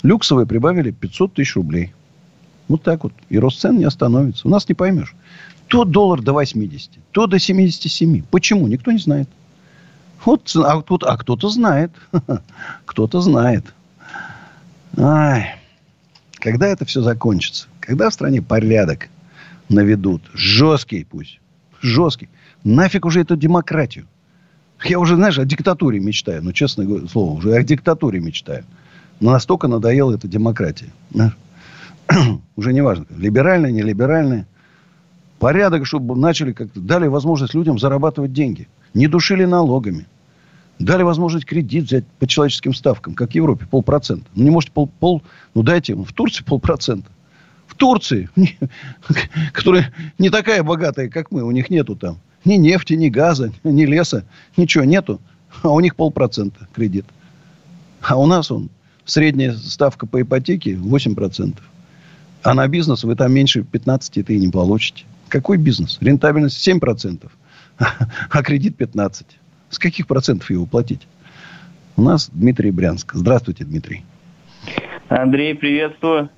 Люксовые 0.03 0.47
прибавили 0.47 0.91
500 0.91 1.33
тысяч 1.33 1.57
рублей. 1.57 1.95
Вот 2.69 2.83
так 2.83 3.05
вот. 3.05 3.15
И 3.31 3.39
рост 3.39 3.61
цен 3.61 3.79
не 3.79 3.85
остановится. 3.85 4.47
У 4.47 4.51
нас 4.51 4.69
не 4.69 4.75
поймешь. 4.75 5.15
То 5.69 5.85
доллар 5.85 6.21
до 6.21 6.35
80, 6.35 6.91
то 7.13 7.27
до 7.27 7.39
77. 7.39 8.23
Почему? 8.31 8.69
Никто 8.69 8.93
не 8.93 8.99
знает. 8.99 9.31
Вот, 10.27 10.51
а, 10.57 10.83
тут, 10.83 11.05
а 11.05 11.17
кто-то 11.17 11.49
знает. 11.49 11.93
кто-то 12.85 13.21
знает. 13.21 13.65
Ай. 14.99 15.55
Когда 16.41 16.67
это 16.67 16.85
все 16.85 17.01
закончится? 17.01 17.69
Когда 17.79 18.11
в 18.11 18.13
стране 18.15 18.43
порядок 18.43 19.09
наведут? 19.69 20.23
Жесткий 20.35 21.05
пусть. 21.05 21.41
Жесткий. 21.81 22.29
Нафиг 22.65 23.07
уже 23.07 23.21
эту 23.21 23.37
демократию. 23.37 24.07
Я 24.85 24.99
уже, 24.99 25.15
знаешь, 25.15 25.39
о 25.39 25.45
диктатуре 25.45 26.01
мечтаю. 26.01 26.43
Ну, 26.43 26.53
честное 26.53 27.07
слово, 27.07 27.39
уже 27.39 27.55
о 27.55 27.63
диктатуре 27.63 28.19
мечтаю. 28.19 28.65
Но 29.21 29.31
настолько 29.31 29.69
надоела 29.69 30.17
эта 30.17 30.27
демократия. 30.27 30.91
Уже 32.57 32.73
не 32.73 32.83
важно, 32.83 33.07
либеральная, 33.17 33.71
не 33.73 33.83
либеральная. 33.83 34.47
Порядок, 35.39 35.87
чтобы 35.87 36.17
начали 36.17 36.53
как-то, 36.53 36.79
дали 36.79 37.07
возможность 37.07 37.55
людям 37.55 37.79
зарабатывать 37.79 38.33
деньги. 38.33 38.69
Не 38.95 39.09
душили 39.09 39.45
налогами. 39.45 40.07
Дали 40.79 41.03
возможность 41.03 41.47
кредит 41.47 41.85
взять 41.85 42.05
по 42.19 42.27
человеческим 42.27 42.75
ставкам, 42.75 43.15
как 43.15 43.31
в 43.31 43.35
Европе, 43.35 43.67
полпроцента. 43.71 44.27
Ну, 44.35 44.45
не 44.45 44.51
можете 44.51 44.73
пол, 44.73 44.89
пол, 45.01 45.23
ну 45.55 45.63
дайте, 45.63 45.95
в 45.95 46.13
Турции 46.13 46.45
полпроцента. 46.45 47.11
В 47.67 47.75
Турции, 47.75 48.29
которая 49.53 49.93
не 50.19 50.31
такая 50.31 50.63
богатая, 50.63 51.09
как 51.09 51.31
мы, 51.31 51.43
у 51.43 51.51
них 51.51 51.71
нету 51.71 51.97
там 51.97 52.19
ни 52.45 52.55
нефти, 52.55 52.95
ни 52.95 53.09
газа, 53.09 53.53
ни 53.65 53.85
леса, 53.85 54.25
ничего 54.57 54.85
нету, 54.85 55.21
а 55.63 55.71
у 55.71 55.81
них 55.81 55.97
полпроцента 55.97 56.69
кредит. 56.73 57.07
А 58.01 58.17
у 58.17 58.27
нас 58.27 58.51
он 58.51 58.71
средняя 59.05 59.53
ставка 59.55 60.07
по 60.07 60.21
ипотеке 60.21 60.75
8%. 60.75 61.59
А 62.43 62.55
на 62.55 62.69
бизнес 62.69 63.03
вы 63.03 63.17
там 63.17 63.33
меньше 63.33 63.65
15 63.65 64.19
это 64.19 64.33
и 64.33 64.39
не 64.39 64.49
получите. 64.49 65.05
Какой 65.29 65.57
бизнес? 65.57 65.99
Рентабельность 66.01 66.67
7%, 66.67 67.29
а 67.79 68.43
кредит 68.43 68.77
15%. 68.81 69.25
С 69.71 69.79
каких 69.79 70.07
процентов 70.07 70.51
его 70.51 70.67
платить? 70.67 71.07
У 71.97 72.03
нас 72.03 72.31
Дмитрий 72.33 72.71
Брянск. 72.71 73.15
Здравствуйте, 73.15 73.65
Дмитрий. 73.65 74.05
Андрей, 75.09 75.55
приветствую. 75.55 76.29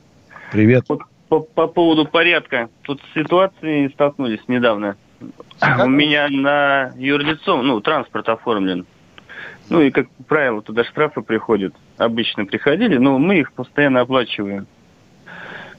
Привет. 0.52 0.86
По, 0.86 0.98
по, 1.28 1.40
по 1.40 1.66
поводу 1.66 2.06
порядка. 2.06 2.68
Тут 2.82 3.00
с 3.02 3.14
ситуацией 3.18 3.88
столкнулись 3.90 4.40
недавно. 4.48 4.96
У 5.82 5.88
меня 5.88 6.28
на 6.28 6.92
юрлицо, 6.96 7.62
ну, 7.62 7.80
транспорт 7.80 8.28
оформлен. 8.28 8.86
Ну 9.68 9.82
и, 9.82 9.90
как 9.90 10.08
правило, 10.26 10.62
туда 10.62 10.84
штрафы 10.84 11.22
приходят. 11.22 11.74
Обычно 11.96 12.46
приходили, 12.46 12.96
но 12.96 13.18
мы 13.18 13.40
их 13.40 13.52
постоянно 13.52 14.00
оплачиваем. 14.00 14.66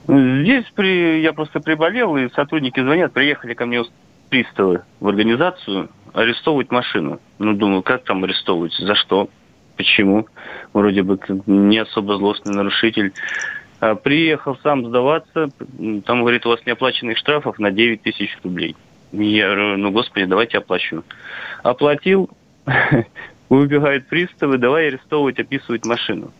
Здесь 0.07 0.65
при, 0.75 1.21
я 1.21 1.33
просто 1.33 1.59
приболел, 1.59 2.17
и 2.17 2.29
сотрудники 2.33 2.79
звонят, 2.79 3.13
приехали 3.13 3.53
ко 3.53 3.65
мне 3.65 3.83
приставы 4.29 4.83
в 4.99 5.07
организацию 5.07 5.89
арестовывать 6.13 6.71
машину. 6.71 7.19
Ну, 7.37 7.53
думаю, 7.53 7.83
как 7.83 8.03
там 8.03 8.23
арестовывать, 8.23 8.73
за 8.73 8.95
что, 8.95 9.29
почему? 9.77 10.27
Вроде 10.73 11.03
бы 11.03 11.19
не 11.45 11.77
особо 11.77 12.17
злостный 12.17 12.55
нарушитель. 12.55 13.13
А 13.79 13.95
приехал 13.95 14.57
сам 14.61 14.85
сдаваться, 14.85 15.49
там, 16.05 16.21
говорит, 16.21 16.45
у 16.45 16.49
вас 16.49 16.65
неоплаченных 16.65 17.17
штрафов 17.17 17.59
на 17.59 17.71
9 17.71 18.01
тысяч 18.01 18.37
рублей. 18.43 18.75
Я 19.11 19.47
говорю, 19.47 19.77
ну, 19.77 19.91
господи, 19.91 20.25
давайте 20.25 20.57
оплачу. 20.57 21.03
Оплатил, 21.63 22.29
Выбегают 23.49 24.07
приставы, 24.07 24.57
давай 24.57 24.87
арестовывать, 24.87 25.39
описывать 25.39 25.85
машину. 25.85 26.31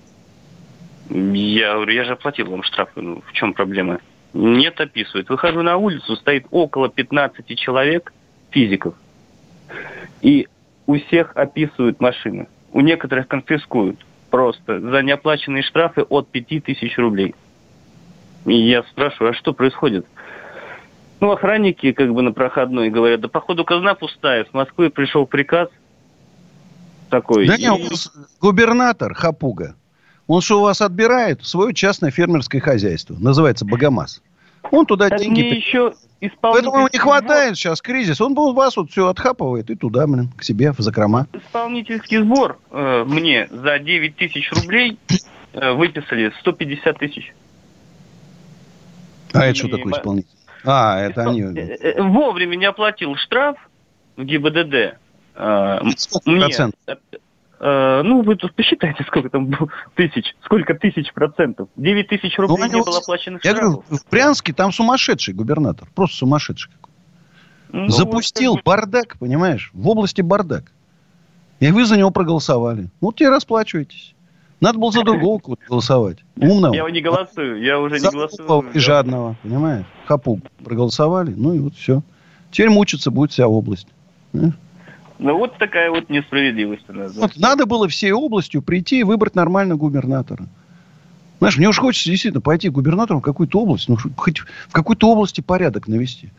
Я 1.09 1.73
говорю, 1.73 1.91
я 1.91 2.03
же 2.03 2.13
оплатил 2.13 2.51
вам 2.51 2.61
штрафы, 2.61 3.01
ну 3.01 3.23
в 3.25 3.33
чем 3.33 3.53
проблема? 3.53 3.99
Нет, 4.33 4.79
описывает. 4.79 5.27
Выхожу 5.29 5.63
на 5.63 5.77
улицу, 5.77 6.15
стоит 6.15 6.45
около 6.51 6.88
15 6.88 7.57
человек, 7.57 8.13
физиков. 8.51 8.93
И 10.21 10.47
у 10.85 10.97
всех 10.97 11.31
описывают 11.35 11.99
машины. 11.99 12.47
У 12.71 12.81
некоторых 12.81 13.27
конфискуют 13.27 14.05
просто 14.29 14.79
за 14.79 15.01
неоплаченные 15.01 15.63
штрафы 15.63 16.01
от 16.01 16.29
5000 16.29 16.97
рублей. 16.97 17.35
И 18.45 18.53
я 18.53 18.83
спрашиваю, 18.83 19.31
а 19.31 19.33
что 19.33 19.53
происходит? 19.53 20.05
Ну, 21.19 21.31
охранники 21.31 21.91
как 21.91 22.13
бы 22.13 22.21
на 22.21 22.31
проходной 22.31 22.89
говорят, 22.89 23.21
да 23.21 23.27
походу 23.27 23.65
казна 23.65 23.93
пустая, 23.93 24.45
с 24.45 24.53
Москвы 24.53 24.89
пришел 24.89 25.25
приказ 25.25 25.69
такой. 27.09 27.47
Да 27.47 27.55
и... 27.55 27.61
нет, 27.61 27.81
губернатор 28.39 29.13
Хапуга, 29.13 29.75
он 30.27 30.41
что 30.41 30.59
у 30.59 30.63
вас 30.63 30.79
отбирает? 30.79 31.45
Свое 31.45 31.73
частное 31.73 32.11
фермерское 32.11 32.61
хозяйство. 32.61 33.15
Называется 33.19 33.65
Богомаз. 33.65 34.21
Он 34.71 34.85
туда 34.85 35.09
Так 35.09 35.19
деньги... 35.19 35.41
еще 35.41 35.93
Поэтому 36.41 36.79
ему 36.79 36.89
не 36.91 36.99
хватает 36.99 37.55
сейчас 37.55 37.81
кризис. 37.81 38.19
Он 38.19 38.37
у 38.37 38.53
вас 38.53 38.75
вот 38.75 38.91
все 38.91 39.07
отхапывает 39.07 39.69
и 39.69 39.75
туда, 39.75 40.05
блин, 40.05 40.29
к 40.35 40.43
себе 40.43 40.73
в 40.73 40.79
закрома. 40.79 41.27
исполнительский 41.31 42.17
сбор 42.17 42.59
э, 42.71 43.05
мне 43.07 43.47
за 43.49 43.79
9 43.79 44.15
тысяч 44.17 44.51
рублей 44.51 44.99
э, 45.53 45.71
выписали 45.71 46.33
150 46.41 46.97
тысяч. 46.97 47.33
А 49.31 49.45
это 49.45 49.51
И 49.51 49.53
что 49.55 49.69
такое 49.69 49.93
исполнитель? 49.93 50.29
А, 50.65 50.99
это 50.99 51.21
Испол- 51.21 51.29
они... 51.29 51.41
э, 51.41 51.77
э, 51.79 52.01
Вовремя 52.01 52.55
не 52.57 52.65
оплатил 52.65 53.15
штраф 53.15 53.57
в 54.17 54.23
ГИБДД. 54.23 54.97
Э, 55.35 55.79
Сколько 55.95 56.29
мне, 56.29 56.41
процентов? 56.41 56.79
Э, 57.59 58.01
ну, 58.03 58.21
вы 58.21 58.35
тут 58.35 58.53
посчитайте, 58.55 59.03
сколько 59.07 59.29
там 59.29 59.47
было 59.47 59.69
тысяч. 59.95 60.35
Сколько 60.43 60.73
тысяч 60.75 61.11
процентов? 61.13 61.69
9 61.75 62.07
тысяч 62.07 62.37
рублей 62.37 62.57
Ну, 62.69 62.77
не 62.79 62.83
было 62.83 62.97
оплаченных 62.97 63.43
Я 63.43 63.51
штрафов. 63.51 63.85
говорю, 63.85 64.01
в 64.03 64.09
Брянске 64.11 64.53
там 64.53 64.71
сумасшедший 64.71 65.33
губернатор. 65.33 65.87
Просто 65.95 66.17
сумасшедший. 66.17 66.71
какой. 66.71 66.93
Ну, 67.71 67.89
Запустил 67.89 68.53
вот 68.53 68.63
бардак, 68.63 69.17
понимаешь? 69.19 69.71
В 69.73 69.87
области 69.87 70.21
бардак. 70.21 70.71
И 71.59 71.71
вы 71.71 71.85
за 71.85 71.97
него 71.97 72.09
проголосовали. 72.11 72.89
Вот 73.01 73.17
те 73.17 73.29
расплачиваетесь. 73.29 74.15
Надо 74.61 74.79
было 74.79 74.91
за 74.91 75.03
другого 75.03 75.39
кого-то 75.43 75.61
голосовать. 75.67 76.17
Умного. 76.35 76.73
Я 76.73 76.89
не 76.89 77.01
голосую, 77.01 77.61
я 77.61 77.79
уже 77.79 77.99
не 77.99 78.09
голосую. 78.09 78.69
и 78.73 78.79
жадного, 78.79 79.35
понимаешь? 79.43 79.85
Хапу 80.05 80.41
проголосовали, 80.63 81.33
ну 81.35 81.53
и 81.53 81.59
вот 81.59 81.75
все. 81.75 82.01
Теперь 82.51 82.69
мучиться 82.69 83.11
будет 83.11 83.31
вся 83.31 83.47
область. 83.47 83.87
Ну, 85.19 85.38
вот 85.38 85.57
такая 85.57 85.91
вот 85.91 86.09
несправедливость 86.09 86.89
у 86.89 86.93
нас. 86.93 87.13
да. 87.13 87.21
Вот 87.21 87.38
надо 87.38 87.65
было 87.65 87.88
всей 87.89 88.11
областью 88.13 88.61
прийти 88.61 88.99
и 89.01 89.03
выбрать 89.03 89.35
нормального 89.35 89.77
губернатора. 89.77 90.45
Знаешь, 91.39 91.57
мне 91.57 91.67
уж 91.69 91.77
хочется 91.77 92.09
действительно 92.09 92.41
пойти 92.41 92.69
губернатором 92.69 93.21
в 93.21 93.23
какую-то 93.23 93.59
область, 93.61 93.88
ну, 93.89 93.97
хоть 94.17 94.39
в 94.39 94.71
какой-то 94.71 95.09
области 95.11 95.41
порядок 95.41 95.88
навести. 95.88 96.29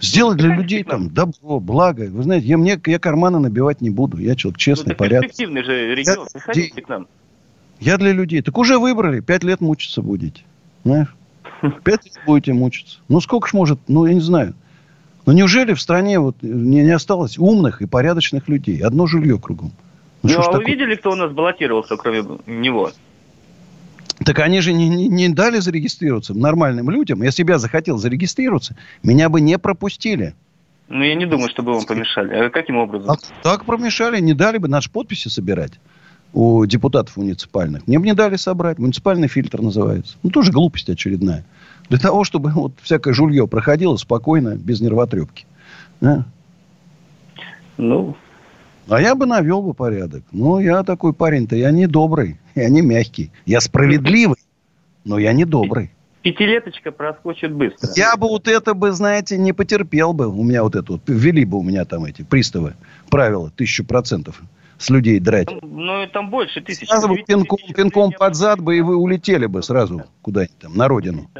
Сделать 0.00 0.38
для 0.38 0.54
людей 0.54 0.82
там 0.84 1.08
добро, 1.08 1.60
благо. 1.60 2.08
Вы 2.10 2.22
знаете, 2.24 2.46
я, 2.46 2.58
мне, 2.58 2.78
я 2.86 2.98
карманы 2.98 3.38
набивать 3.38 3.80
не 3.80 3.90
буду. 3.90 4.18
Я 4.18 4.34
человек 4.36 4.56
Ну, 4.56 4.60
честный, 4.60 4.90
это 4.92 4.98
порядок. 4.98 5.28
перспективный 5.28 5.62
же 5.62 5.94
регион. 5.94 6.18
Я- 6.20 6.30
Приходите 6.32 6.82
к 6.82 6.88
нам. 6.88 7.06
Я 7.80 7.96
для 7.98 8.12
людей. 8.12 8.42
Так 8.42 8.56
уже 8.58 8.78
выбрали, 8.78 9.20
пять 9.20 9.44
лет 9.44 9.60
мучиться 9.60 10.02
будете. 10.02 10.42
Знаешь? 10.84 11.14
Пять 11.84 12.04
лет 12.04 12.14
будете 12.26 12.52
мучиться. 12.52 12.98
Ну, 13.08 13.20
сколько 13.20 13.48
ж 13.48 13.52
может, 13.54 13.78
ну, 13.88 14.04
я 14.06 14.14
не 14.14 14.20
знаю. 14.20 14.54
Ну, 15.26 15.32
неужели 15.32 15.72
в 15.74 15.80
стране 15.80 16.18
вот 16.20 16.36
не, 16.42 16.82
не 16.82 16.90
осталось 16.90 17.38
умных 17.38 17.80
и 17.82 17.86
порядочных 17.86 18.48
людей? 18.48 18.80
Одно 18.80 19.06
жилье 19.06 19.38
кругом. 19.38 19.72
Ну, 20.22 20.30
Ну, 20.30 20.34
а 20.36 20.38
вы 20.38 20.52
такое? 20.58 20.66
видели, 20.66 20.94
кто 20.96 21.12
у 21.12 21.14
нас 21.14 21.32
баллотировался, 21.32 21.96
кроме 21.96 22.24
него? 22.46 22.92
Так 24.24 24.38
они 24.40 24.60
же 24.60 24.72
не, 24.72 24.88
не- 24.88 25.08
не 25.08 25.28
дали 25.28 25.58
зарегистрироваться 25.58 26.34
нормальным 26.34 26.88
людям. 26.90 27.22
Если 27.22 27.42
бы 27.42 27.52
я 27.52 27.58
захотел 27.58 27.98
зарегистрироваться, 27.98 28.76
меня 29.02 29.28
бы 29.28 29.40
не 29.40 29.58
пропустили. 29.58 30.34
Ну, 30.88 31.02
я 31.02 31.14
не 31.14 31.26
думаю, 31.26 31.48
чтобы 31.48 31.72
вам 31.72 31.84
помешали. 31.84 32.34
А 32.34 32.50
каким 32.50 32.76
образом? 32.76 33.10
А 33.10 33.16
так 33.42 33.64
промешали, 33.64 34.20
не 34.20 34.34
дали 34.34 34.58
бы 34.58 34.68
наши 34.68 34.90
подписи 34.90 35.28
собирать 35.28 35.72
у 36.32 36.64
депутатов 36.66 37.16
муниципальных. 37.16 37.86
Мне 37.86 37.98
бы 37.98 38.04
не 38.06 38.14
дали 38.14 38.36
собрать. 38.36 38.78
Муниципальный 38.78 39.28
фильтр 39.28 39.62
называется. 39.62 40.16
Ну, 40.22 40.30
тоже 40.30 40.52
глупость 40.52 40.88
очередная. 40.90 41.44
Для 41.88 41.98
того, 41.98 42.24
чтобы 42.24 42.50
вот 42.50 42.72
всякое 42.82 43.12
жулье 43.14 43.46
проходило 43.46 43.96
спокойно, 43.96 44.56
без 44.56 44.80
нервотрепки. 44.80 45.46
А? 46.00 46.24
Ну, 47.76 48.16
А 48.88 49.00
я 49.00 49.14
бы 49.14 49.26
навел 49.26 49.62
бы 49.62 49.74
порядок. 49.74 50.22
Но 50.32 50.60
я 50.60 50.82
такой 50.82 51.12
парень-то, 51.12 51.56
я 51.56 51.70
не 51.70 51.86
добрый, 51.86 52.38
я 52.54 52.68
не 52.68 52.82
мягкий. 52.82 53.30
Я 53.46 53.60
справедливый, 53.60 54.36
но 55.04 55.18
я 55.18 55.32
не 55.32 55.44
добрый. 55.44 55.90
пятилеточка 56.22 56.90
проскочит 56.92 57.52
быстро. 57.52 57.90
Я 57.96 58.16
бы 58.16 58.28
вот 58.28 58.48
это 58.48 58.74
бы, 58.74 58.92
знаете, 58.92 59.36
не 59.36 59.52
потерпел 59.52 60.12
бы. 60.12 60.28
У 60.28 60.42
меня 60.42 60.62
вот 60.62 60.76
это 60.76 60.92
вот, 60.92 61.02
ввели 61.06 61.44
бы 61.44 61.58
у 61.58 61.62
меня 61.62 61.84
там 61.84 62.04
эти 62.04 62.22
приставы, 62.22 62.74
правила, 63.10 63.50
тысячу 63.50 63.84
процентов 63.84 64.42
с 64.78 64.90
людей 64.90 65.20
драть. 65.20 65.48
Там, 65.48 65.58
ну, 65.62 66.06
там 66.12 66.30
больше 66.30 66.60
тысяч. 66.60 66.88
Сразу 66.88 67.08
бы 67.08 67.22
пинком, 67.22 67.58
пинком 67.74 68.12
под 68.12 68.34
зад 68.34 68.60
бы, 68.60 68.76
и 68.76 68.80
вы 68.80 68.96
улетели 68.96 69.46
бы 69.46 69.62
сразу 69.62 70.02
куда-нибудь 70.22 70.58
там, 70.58 70.76
на 70.76 70.88
родину. 70.88 71.30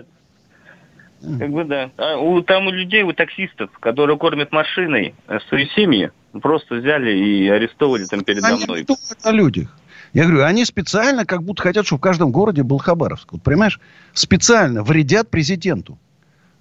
Как 1.39 1.51
бы 1.51 1.65
да. 1.65 1.91
А 1.97 2.17
у, 2.17 2.43
там 2.43 2.67
у 2.67 2.71
людей, 2.71 3.03
у 3.03 3.13
таксистов, 3.13 3.71
которые 3.81 4.19
кормят 4.19 4.53
машиной 4.53 5.15
э, 5.29 5.39
свои 5.49 5.67
семьи, 5.75 6.11
просто 6.43 6.77
взяли 6.77 7.17
и 7.17 7.49
арестовали 7.49 8.05
там 8.05 8.25
передо 8.25 8.49
Они 8.49 8.65
мной. 8.65 8.85
думают 8.85 9.19
о 9.23 9.31
людях. 9.33 9.77
Я 10.13 10.25
говорю, 10.25 10.45
они 10.45 10.65
специально 10.65 11.25
как 11.25 11.43
будто 11.43 11.63
хотят, 11.63 11.87
чтобы 11.87 11.99
в 11.99 12.03
каждом 12.03 12.31
городе 12.31 12.63
был 12.63 12.79
Хабаровск. 12.79 13.33
Вот 13.33 13.43
понимаешь, 13.43 13.81
специально 14.13 14.83
вредят 14.83 15.29
президенту. 15.29 15.99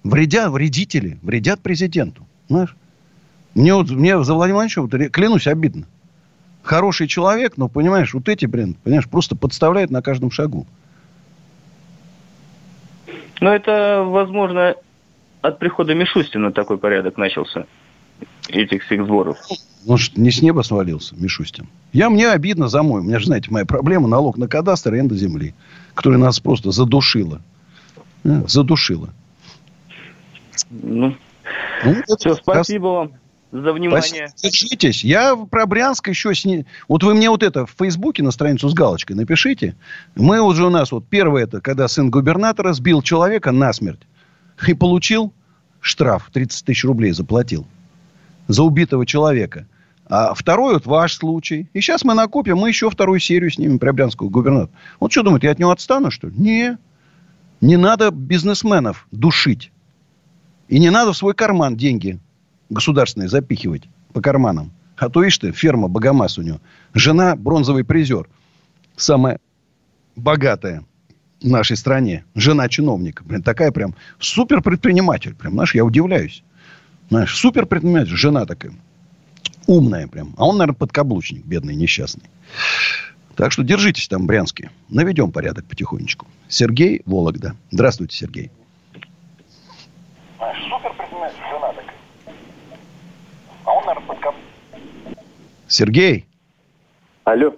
Вредят, 0.02 0.50
вредители, 0.50 1.18
вредят 1.22 1.60
президенту. 1.60 2.26
Знаешь? 2.48 2.76
Мне 3.54 3.74
вот, 3.74 3.90
мне 3.90 4.22
за 4.22 4.34
Владимира 4.34 4.66
Владимировича, 4.66 4.82
вот, 4.82 5.12
клянусь, 5.12 5.46
обидно. 5.46 5.86
Хороший 6.62 7.06
человек, 7.06 7.56
но, 7.56 7.68
понимаешь, 7.68 8.12
вот 8.14 8.28
эти, 8.28 8.46
блин, 8.46 8.76
понимаешь, 8.82 9.08
просто 9.08 9.36
подставляют 9.36 9.90
на 9.90 10.02
каждом 10.02 10.30
шагу. 10.30 10.66
Но 13.40 13.54
это, 13.54 14.02
возможно, 14.06 14.74
от 15.42 15.58
прихода 15.58 15.94
Мишустина 15.94 16.52
такой 16.52 16.78
порядок 16.78 17.16
начался. 17.16 17.66
Этих 18.48 18.84
всех 18.84 19.04
сборов. 19.04 19.38
Ж 19.86 20.10
не 20.16 20.30
с 20.30 20.40
неба 20.40 20.62
свалился, 20.62 21.14
Мишустин. 21.16 21.66
Я, 21.92 22.08
мне 22.10 22.28
обидно 22.30 22.68
за 22.68 22.82
мой. 22.82 23.00
У 23.00 23.04
меня 23.04 23.18
же, 23.18 23.26
знаете, 23.26 23.50
моя 23.50 23.66
проблема 23.66 24.08
налог 24.08 24.38
на 24.38 24.48
кадастр 24.48 24.90
и 24.90 24.96
аренда 24.96 25.16
земли, 25.16 25.54
которая 25.94 26.18
нас 26.18 26.40
просто 26.40 26.70
задушила. 26.70 27.40
Э, 28.24 28.42
Задушила. 28.46 29.10
Ну, 30.70 31.14
Ну, 31.84 31.92
все, 32.16 32.16
как 32.16 32.24
раз- 32.26 32.38
спасибо 32.38 32.86
вам 32.86 33.12
за 33.54 33.72
внимание. 33.72 34.32
Держитесь. 34.42 35.04
Я 35.04 35.36
про 35.36 35.64
Брянск 35.64 36.08
еще 36.08 36.34
с 36.34 36.44
ней... 36.44 36.66
Вот 36.88 37.04
вы 37.04 37.14
мне 37.14 37.30
вот 37.30 37.44
это 37.44 37.66
в 37.66 37.70
Фейсбуке 37.78 38.24
на 38.24 38.32
страницу 38.32 38.68
с 38.68 38.74
галочкой 38.74 39.14
напишите. 39.14 39.76
Мы 40.16 40.40
уже 40.40 40.66
у 40.66 40.70
нас 40.70 40.90
вот 40.90 41.06
первое 41.06 41.44
это, 41.44 41.60
когда 41.60 41.86
сын 41.86 42.10
губернатора 42.10 42.72
сбил 42.72 43.00
человека 43.00 43.52
насмерть 43.52 44.00
и 44.66 44.74
получил 44.74 45.32
штраф 45.80 46.30
30 46.32 46.66
тысяч 46.66 46.84
рублей 46.84 47.12
заплатил 47.12 47.64
за 48.48 48.64
убитого 48.64 49.06
человека. 49.06 49.68
А 50.06 50.34
второй 50.34 50.74
вот 50.74 50.86
ваш 50.86 51.14
случай. 51.14 51.68
И 51.74 51.80
сейчас 51.80 52.02
мы 52.02 52.14
накопим, 52.14 52.56
мы 52.56 52.68
еще 52.68 52.90
вторую 52.90 53.20
серию 53.20 53.50
снимем 53.50 53.78
про 53.78 53.92
брянского 53.92 54.30
губернатора. 54.30 54.76
Вот 54.98 55.12
что 55.12 55.22
думает, 55.22 55.44
я 55.44 55.52
от 55.52 55.60
него 55.60 55.70
отстану, 55.70 56.10
что 56.10 56.26
ли? 56.26 56.34
Не. 56.36 56.78
Не 57.60 57.76
надо 57.76 58.10
бизнесменов 58.10 59.06
душить. 59.12 59.70
И 60.66 60.80
не 60.80 60.90
надо 60.90 61.12
в 61.12 61.16
свой 61.16 61.34
карман 61.34 61.76
деньги 61.76 62.18
государственные 62.74 63.28
запихивать 63.28 63.84
по 64.12 64.20
карманам. 64.20 64.72
А 64.96 65.08
то, 65.08 65.22
видишь 65.22 65.38
ты, 65.38 65.52
ферма 65.52 65.88
Богомаз 65.88 66.38
у 66.38 66.42
него. 66.42 66.60
Жена 66.92 67.34
бронзовый 67.36 67.84
призер. 67.84 68.28
Самая 68.96 69.40
богатая 70.14 70.84
в 71.42 71.48
нашей 71.48 71.76
стране. 71.76 72.24
Жена 72.34 72.68
чиновника. 72.68 73.24
Блин, 73.24 73.42
такая 73.42 73.72
прям 73.72 73.94
супер 74.18 74.62
предприниматель. 74.62 75.34
Прям, 75.34 75.54
знаешь, 75.54 75.74
я 75.74 75.84
удивляюсь. 75.84 76.44
Знаешь, 77.08 77.34
супер 77.36 77.66
предприниматель. 77.66 78.16
Жена 78.16 78.46
такая. 78.46 78.72
Умная 79.66 80.06
прям. 80.06 80.34
А 80.36 80.46
он, 80.46 80.58
наверное, 80.58 80.76
подкаблучник, 80.76 81.44
бедный, 81.44 81.74
несчастный. 81.74 82.24
Так 83.34 83.50
что 83.50 83.62
держитесь 83.62 84.08
там, 84.08 84.26
Брянске. 84.26 84.70
Наведем 84.88 85.32
порядок 85.32 85.64
потихонечку. 85.64 86.26
Сергей 86.48 87.02
Вологда. 87.04 87.56
Здравствуйте, 87.70 88.16
Сергей. 88.16 88.50
Сергей. 95.74 96.24
Алло, 97.24 97.56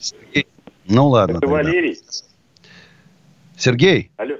Сергей. 0.00 0.48
Ну 0.86 1.06
ладно. 1.06 1.34
это 1.34 1.40
тогда. 1.42 1.54
Валерий. 1.54 1.96
Сергей, 3.56 4.10
Алло. 4.16 4.34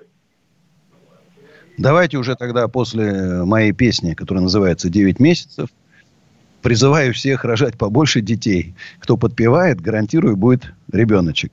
давайте 1.79 2.17
уже 2.17 2.35
тогда 2.35 2.67
после 2.67 3.45
моей 3.45 3.71
песни, 3.71 4.15
которая 4.15 4.43
называется 4.43 4.89
«Девять 4.89 5.21
месяцев», 5.21 5.69
призываю 6.63 7.15
всех 7.15 7.45
рожать 7.45 7.79
побольше 7.79 8.23
детей. 8.23 8.75
Кто 8.99 9.17
подпевает, 9.17 9.81
гарантирую, 9.81 10.37
будет 10.37 10.73
ребеночек. 10.91 11.53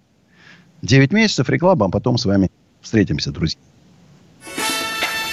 Девять 0.82 1.12
месяцев 1.12 1.50
реклама, 1.50 1.86
а 1.86 1.90
потом 1.90 2.18
с 2.18 2.26
вами 2.26 2.50
встретимся, 2.82 3.32
друзья. 3.32 3.60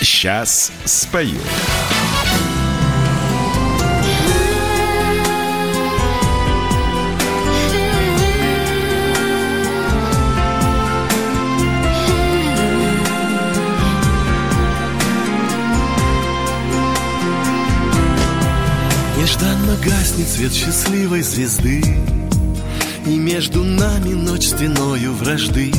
Сейчас 0.02 0.70
спою. 0.84 1.40
Нежданно 19.24 19.74
гаснет 19.82 20.28
свет 20.28 20.52
счастливой 20.52 21.22
звезды 21.22 21.82
И 23.06 23.16
между 23.16 23.64
нами 23.64 24.12
ночь 24.12 24.48
стеною 24.48 25.14
вражды. 25.14 25.72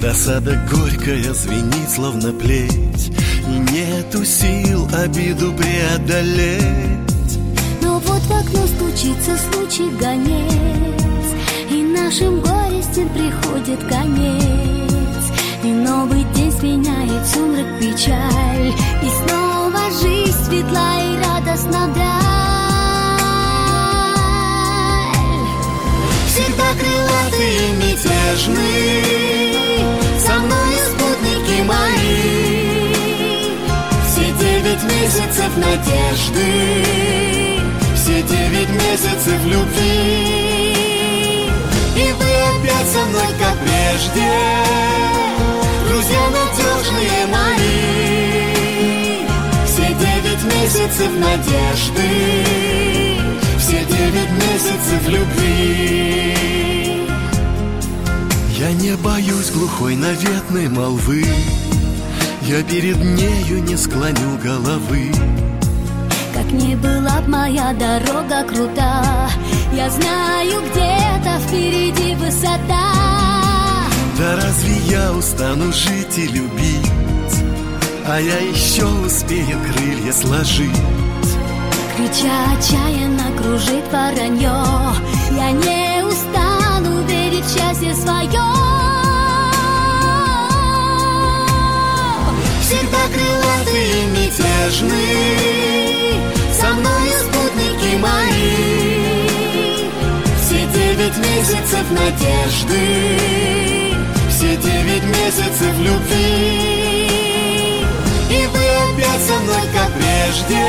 Досада 0.00 0.64
горькая 0.70 1.34
звенит, 1.34 1.90
словно 1.90 2.30
плеть 2.32 3.10
И 3.48 3.72
нету 3.72 4.24
сил 4.24 4.88
обиду 4.92 5.52
преодолеть. 5.54 6.62
Но 7.82 7.98
вот 7.98 8.22
в 8.22 8.32
окно 8.32 8.64
стучится 8.68 9.36
случай 9.50 9.90
гонец 9.98 10.54
И 11.68 11.82
нашим 11.82 12.40
горестям 12.42 13.08
приходит 13.08 13.80
конец 13.88 14.79
И 15.62 15.66
новый 15.66 16.24
день 16.34 16.50
сменяет 16.50 17.26
сумрак 17.26 17.66
печаль. 17.78 18.72
И 19.02 19.08
снова 19.10 19.90
жизнь 20.00 20.44
светла 20.46 20.98
и 21.02 21.18
радостна 21.18 21.86
вдаль. 21.88 22.10
Всегда 26.28 26.64
крылатый 26.80 27.56
и 27.56 27.72
мятежный 27.76 29.04
Со 30.18 30.34
мной 30.38 30.74
спутники 30.88 31.62
мои. 31.68 32.94
Все 34.06 34.24
девять 34.40 34.84
месяцев 34.84 35.50
надежды 35.58 36.48
Все 37.96 38.22
девять 38.22 38.70
месяцев 38.70 39.44
любви. 39.44 40.70
И 41.96 42.12
вы 42.12 42.30
опять 42.48 42.88
со 42.88 43.04
мной, 43.04 43.30
как 43.38 43.56
прежде 43.58 44.30
надежные 46.80 47.26
мои. 47.26 47.76
Все 49.66 49.86
девять 49.94 50.44
месяцев 50.44 51.10
надежды 51.18 52.08
Все 53.58 53.84
девять 53.84 54.30
месяцев 54.30 55.08
любви. 55.08 56.36
Я 58.58 58.72
не 58.72 58.96
боюсь 58.96 59.50
глухой 59.50 59.96
наветной 59.96 60.68
молвы. 60.68 61.24
Я 62.42 62.62
перед 62.62 62.96
нею 62.98 63.62
не 63.62 63.76
склоню 63.76 64.38
головы. 64.42 65.12
Как 66.34 66.50
не 66.52 66.76
была 66.76 67.20
б 67.20 67.28
моя 67.28 67.74
дорога 67.74 68.44
крута 68.44 69.28
Я 69.74 69.90
знаю, 69.90 70.62
где-то 70.70 71.38
впереди 71.46 72.14
высота 72.14 73.19
Да 74.20 74.36
разве 74.36 74.76
я 74.90 75.12
устану 75.12 75.72
жить 75.72 76.18
и 76.18 76.26
любить? 76.26 76.92
А 78.06 78.20
я 78.20 78.38
еще 78.40 78.84
успею 78.84 79.58
крылья 79.64 80.12
сложить. 80.12 80.76
Крича 81.96 82.52
отчаянно 82.52 83.32
кружит 83.38 83.90
воронье 83.90 84.62
Я 85.30 85.52
не 85.52 86.04
устану 86.04 87.00
верить 87.06 87.46
в 87.46 87.50
счастье 87.50 87.94
свое 87.94 88.44
Всегда 92.60 93.08
крылатый 93.14 93.88
и 93.88 94.04
мятежный 94.16 96.20
Со 96.52 96.68
мной 96.74 97.08
спутники 97.20 97.96
мои. 97.96 99.24
Все 100.42 100.60
девять 100.74 101.16
месяцев 101.16 101.86
надежды 101.90 103.89
Все 104.40 104.56
девять 104.56 105.04
месяцев 105.04 105.78
любви. 105.80 107.10
И 108.30 108.46
вы 108.46 108.64
опять 108.88 109.20
со 109.20 109.34
мной, 109.34 109.60
как 109.74 109.92
прежде. 109.92 110.64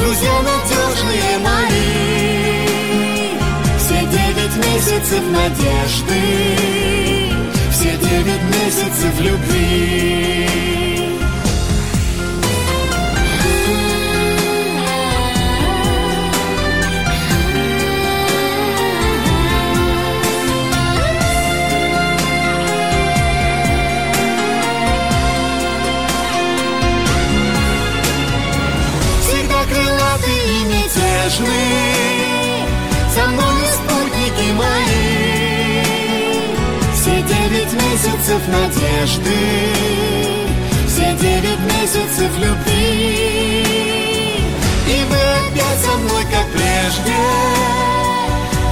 Друзья 0.00 0.42
надежные 0.42 1.38
мои. 1.38 2.66
Все 3.78 4.00
девять 4.00 4.56
месяцев 4.66 5.22
надежды. 5.30 6.20
Все 7.70 7.96
девять 7.96 8.42
месяцев 8.52 9.20
любви 9.20 10.37
месяцев 38.38 38.48
надежды. 38.48 39.36
Все 40.86 41.14
девять 41.14 41.60
месяцев 41.60 42.30
любви. 42.38 43.64
И 44.86 45.04
вы 45.08 45.20
опять 45.46 45.80
со 45.80 45.96
мной, 45.98 46.24
как 46.24 46.46
прежде. 46.52 47.16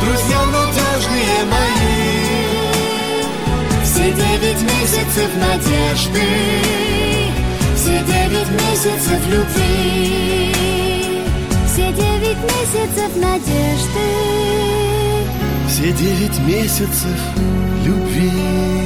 Друзья 0.03 0.45
надежные 0.47 1.45
мои. 1.51 2.07
Все 3.85 4.13
девять 4.13 4.63
месяцев 4.63 5.31
надежды. 5.37 6.27
Все 7.77 8.03
девять 8.05 8.51
месяцев 8.51 9.21
любви. 9.29 10.55
Все 11.67 11.93
девять 11.93 12.43
месяцев 12.43 13.17
надежды. 13.17 14.07
Все 15.69 15.93
девять 15.93 16.39
месяцев 16.41 17.21
любви 17.85 18.86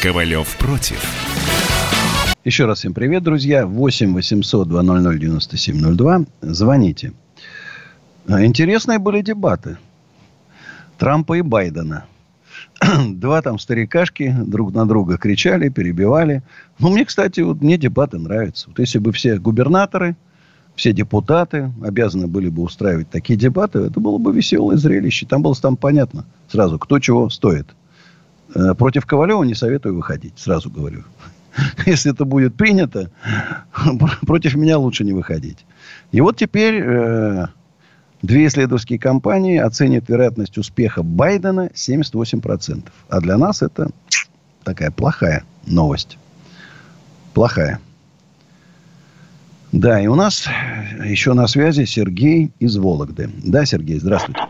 Ковалев 0.00 0.56
против. 0.58 1.02
Еще 2.44 2.66
раз 2.66 2.78
всем 2.78 2.94
привет, 2.94 3.24
друзья. 3.24 3.66
8 3.66 4.14
800 4.14 4.68
200 4.68 5.18
9702. 5.18 6.20
Звоните. 6.42 7.12
А, 8.28 8.44
Интересные 8.44 9.00
были 9.00 9.22
дебаты. 9.22 9.76
Трампа 10.98 11.34
и 11.34 11.42
Байдена. 11.42 12.04
Два 13.08 13.42
там 13.42 13.58
старикашки 13.58 14.32
друг 14.46 14.72
на 14.72 14.86
друга 14.86 15.18
кричали, 15.18 15.68
перебивали. 15.68 16.44
Ну, 16.78 16.90
мне, 16.90 17.04
кстати, 17.04 17.40
вот 17.40 17.60
мне 17.60 17.76
дебаты 17.76 18.18
нравятся. 18.18 18.68
Вот 18.68 18.78
если 18.78 19.00
бы 19.00 19.10
все 19.10 19.38
губернаторы, 19.38 20.14
все 20.76 20.92
депутаты 20.92 21.72
обязаны 21.82 22.28
были 22.28 22.48
бы 22.50 22.62
устраивать 22.62 23.10
такие 23.10 23.36
дебаты, 23.36 23.80
это 23.80 23.98
было 23.98 24.18
бы 24.18 24.32
веселое 24.32 24.76
зрелище. 24.76 25.26
Там 25.26 25.42
было 25.42 25.56
там 25.56 25.76
понятно 25.76 26.24
сразу, 26.46 26.78
кто 26.78 27.00
чего 27.00 27.28
стоит. 27.30 27.74
Э, 28.54 28.74
Против 28.74 29.06
Ковалева 29.06 29.42
не 29.44 29.54
советую 29.54 29.96
выходить, 29.96 30.34
сразу 30.36 30.70
говорю. 30.70 31.04
Если 31.86 32.12
это 32.12 32.24
будет 32.24 32.54
принято, 32.54 33.10
против 34.26 34.54
меня 34.54 34.78
лучше 34.78 35.04
не 35.04 35.12
выходить. 35.12 35.64
И 36.12 36.20
вот 36.20 36.36
теперь 36.36 36.82
э, 36.82 37.46
две 38.22 38.46
исследовательские 38.46 38.98
компании 38.98 39.58
оценят 39.58 40.08
вероятность 40.08 40.58
успеха 40.58 41.02
Байдена 41.02 41.70
78%. 41.74 42.84
А 43.08 43.20
для 43.20 43.36
нас 43.36 43.62
это 43.62 43.90
такая 44.64 44.90
плохая 44.90 45.44
новость. 45.66 46.18
Плохая. 47.34 47.80
Да, 49.70 50.00
и 50.00 50.06
у 50.06 50.14
нас 50.14 50.46
еще 51.04 51.34
на 51.34 51.46
связи 51.46 51.84
Сергей 51.84 52.52
из 52.58 52.78
Вологды. 52.78 53.30
Да, 53.44 53.66
Сергей, 53.66 53.98
здравствуйте. 54.00 54.40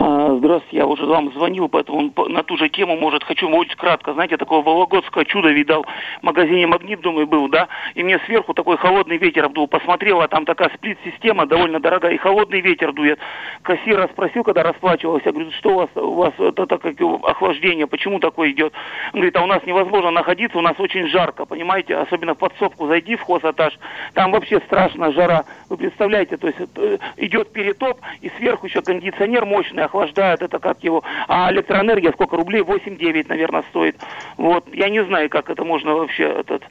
Здравствуйте, 0.49 0.79
я 0.79 0.87
уже 0.87 1.05
вам 1.05 1.31
звонил, 1.33 1.69
поэтому 1.69 2.11
по- 2.11 2.27
на 2.27 2.43
ту 2.43 2.57
же 2.57 2.71
тему, 2.71 2.97
может, 2.97 3.23
хочу 3.23 3.51
очень 3.51 3.77
кратко. 3.77 4.15
Знаете, 4.15 4.39
такое 4.39 4.63
вологодское 4.63 5.27
чудо 5.27 5.51
видал 5.51 5.85
в 6.23 6.23
магазине 6.23 6.67
«Магнит», 6.67 7.03
думаю, 7.03 7.27
был, 7.27 7.51
да? 7.51 7.69
И 7.95 8.03
мне 8.03 8.19
сверху 8.21 8.55
такой 8.55 8.79
холодный 8.79 9.19
ветер 9.19 9.45
обдул. 9.45 9.69
Посмотрел, 9.69 10.23
а 10.23 10.29
там 10.29 10.47
такая 10.47 10.71
сплит-система 10.71 11.45
довольно 11.45 11.81
дорогая, 11.81 12.15
и 12.15 12.17
холодный 12.17 12.63
ветер 12.63 12.95
дует. 12.95 13.19
Кассира 13.61 14.09
спросил, 14.09 14.43
когда 14.43 14.63
расплачивался, 14.63 15.33
говорю, 15.33 15.51
что 15.51 15.69
у 15.69 15.75
вас, 15.75 15.91
у 15.97 16.15
вас 16.15 16.33
это, 16.39 16.67
так 16.67 16.81
как 16.81 16.99
охлаждение, 17.25 17.87
почему 17.87 18.19
такое 18.19 18.51
идет? 18.53 18.73
Он 19.13 19.21
говорит, 19.21 19.37
а 19.37 19.43
у 19.43 19.47
нас 19.47 19.63
невозможно 19.67 20.11
находиться, 20.13 20.57
у 20.57 20.63
нас 20.63 20.81
очень 20.81 21.09
жарко, 21.09 21.45
понимаете? 21.45 21.95
Особенно 21.95 22.35
в 22.35 22.39
подсобку 22.39 22.87
зайди 22.87 23.17
в 23.17 23.21
хозэтаж, 23.21 23.79
там 24.15 24.33
вообще 24.33 24.61
страшная 24.61 25.13
жара. 25.13 25.45
Вы 25.69 25.77
представляете, 25.77 26.39
то 26.39 26.47
есть 26.47 26.59
э, 26.77 26.97
идет 27.19 27.53
перетоп, 27.53 28.01
и 28.23 28.31
сверху 28.39 28.67
еще 28.67 28.81
кондиционер 28.81 29.45
мощный 29.45 29.85
охлаждает, 29.85 30.38
это 30.43 30.59
как 30.59 30.83
его. 30.85 31.03
А 31.29 31.51
электроэнергия 31.53 32.13
сколько 32.13 32.37
рублей? 32.37 32.63
8-9, 32.63 33.27
наверное, 33.29 33.63
стоит. 33.71 33.97
Вот, 34.37 34.73
я 34.75 34.89
не 34.89 35.05
знаю, 35.05 35.29
как 35.31 35.51
это 35.51 35.65
можно 35.65 35.95
вообще, 35.95 36.25
этот, 36.25 36.63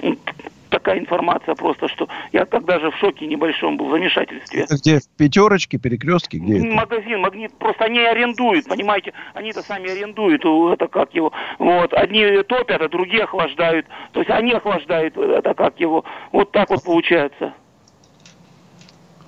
так, 0.00 0.36
такая 0.84 0.98
информация 0.98 1.54
просто, 1.54 1.88
что 1.88 2.08
я 2.32 2.44
как 2.44 2.64
даже 2.64 2.90
в 2.90 2.96
шоке 2.96 3.26
небольшом 3.26 3.76
был, 3.76 3.86
в 3.86 3.92
замешательстве. 3.92 4.62
Это 4.62 4.76
где? 4.76 4.98
В 4.98 5.08
пятерочке, 5.16 5.78
перекрестке? 5.78 6.38
Где 6.38 6.58
это? 6.58 6.66
Магазин, 6.66 7.20
магнит, 7.20 7.52
просто 7.58 7.84
они 7.84 8.00
арендуют, 8.00 8.66
понимаете, 8.66 9.12
они-то 9.34 9.62
сами 9.62 9.90
арендуют, 9.90 10.44
это 10.44 10.88
как 10.88 11.14
его, 11.14 11.32
вот, 11.58 11.92
одни 11.94 12.42
топят, 12.42 12.82
а 12.82 12.88
другие 12.88 13.24
охлаждают, 13.24 13.86
то 14.12 14.20
есть 14.20 14.30
они 14.30 14.52
охлаждают, 14.52 15.16
это 15.16 15.54
как 15.54 15.80
его, 15.80 16.04
вот 16.32 16.52
так 16.52 16.70
вот 16.70 16.82
получается. 16.84 17.54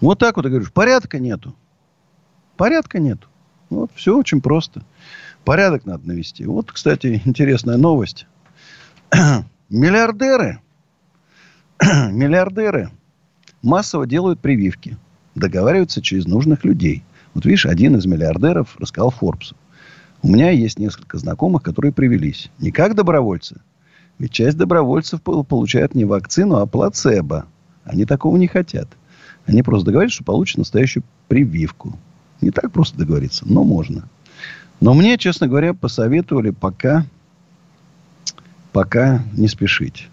Вот 0.01 0.19
так 0.19 0.37
вот, 0.37 0.45
я 0.45 0.51
говорю, 0.51 0.67
порядка 0.75 1.19
нету. 1.19 1.55
Порядка 2.57 2.99
нету. 2.99 3.29
Вот, 3.71 3.91
все 3.95 4.17
очень 4.17 4.41
просто. 4.41 4.83
Порядок 5.45 5.87
надо 5.87 6.07
навести. 6.09 6.45
Вот, 6.45 6.73
кстати, 6.73 7.23
интересная 7.25 7.77
новость. 7.77 8.27
Миллиардеры, 9.69 10.61
миллиардеры 12.11 12.91
массово 13.63 14.07
делают 14.07 14.41
прививки. 14.41 14.97
Договариваются 15.35 16.01
через 16.01 16.27
нужных 16.27 16.65
людей. 16.65 17.03
Вот 17.35 17.45
видишь, 17.45 17.67
один 17.67 17.97
из 17.97 18.07
миллиардеров 18.07 18.77
рассказал 18.79 19.11
Форбсу. 19.11 19.57
У 20.23 20.29
меня 20.29 20.51
есть 20.51 20.79
несколько 20.79 21.19
знакомых, 21.19 21.63
которые 21.63 21.93
привелись. 21.93 22.51
Не 22.59 22.71
как 22.71 22.95
добровольцы. 22.95 23.61
Ведь 24.19 24.33
часть 24.33 24.57
добровольцев 24.57 25.21
получает 25.21 25.95
не 25.95 26.05
вакцину, 26.05 26.57
а 26.57 26.67
плацебо. 26.67 27.47
Они 27.85 28.07
такого 28.07 28.37
не 28.37 28.47
хотят. 28.47 28.89
Они 29.45 29.63
просто 29.63 29.87
договорились, 29.87 30.15
что 30.15 30.25
получат 30.25 30.59
настоящую 30.59 31.05
прививку. 31.29 31.99
Не 32.41 32.51
так 32.51 32.73
просто 32.73 32.99
договориться, 32.99 33.45
но 33.49 33.65
можно. 33.65 34.09
Но 34.81 34.95
мне, 34.95 35.17
честно 35.19 35.49
говоря, 35.49 35.75
посоветовали 35.75 36.51
пока, 36.51 37.07
пока 38.73 39.23
не 39.33 39.49
спешить. 39.49 40.09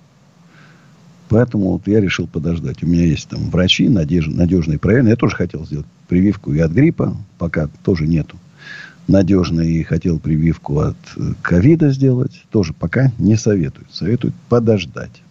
Поэтому 1.30 1.72
вот 1.72 1.88
я 1.88 2.00
решил 2.00 2.28
подождать. 2.28 2.84
У 2.84 2.88
меня 2.88 3.06
есть 3.06 3.28
там 3.28 3.50
врачи, 3.50 3.90
надеж, 3.90 4.28
надежные, 4.28 4.78
проверенные. 4.78 5.12
Я 5.12 5.18
тоже 5.18 5.36
хотел 5.36 5.66
сделать 5.66 5.88
прививку 6.08 6.54
и 6.54 6.60
от 6.60 6.72
гриппа. 6.72 7.18
Пока 7.40 7.70
тоже 7.84 8.08
нету. 8.08 8.38
Надежной 9.08 9.72
и 9.72 9.84
хотел 9.84 10.20
прививку 10.20 10.80
от 10.80 10.96
э, 11.18 11.34
ковида 11.42 11.90
сделать. 11.90 12.44
Тоже 12.52 12.74
пока 12.74 13.12
не 13.18 13.36
советуют. 13.36 13.94
Советуют 13.94 14.36
подождать. 14.48 15.24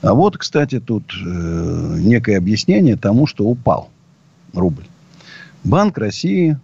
А 0.00 0.14
вот, 0.14 0.36
кстати, 0.36 0.80
тут 0.80 1.12
э, 1.24 1.96
некое 2.00 2.38
объяснение 2.38 2.96
тому, 2.96 3.26
что 3.26 3.44
упал 3.44 3.90
рубль. 4.52 4.84
Банк 5.64 5.96
России 5.96 6.58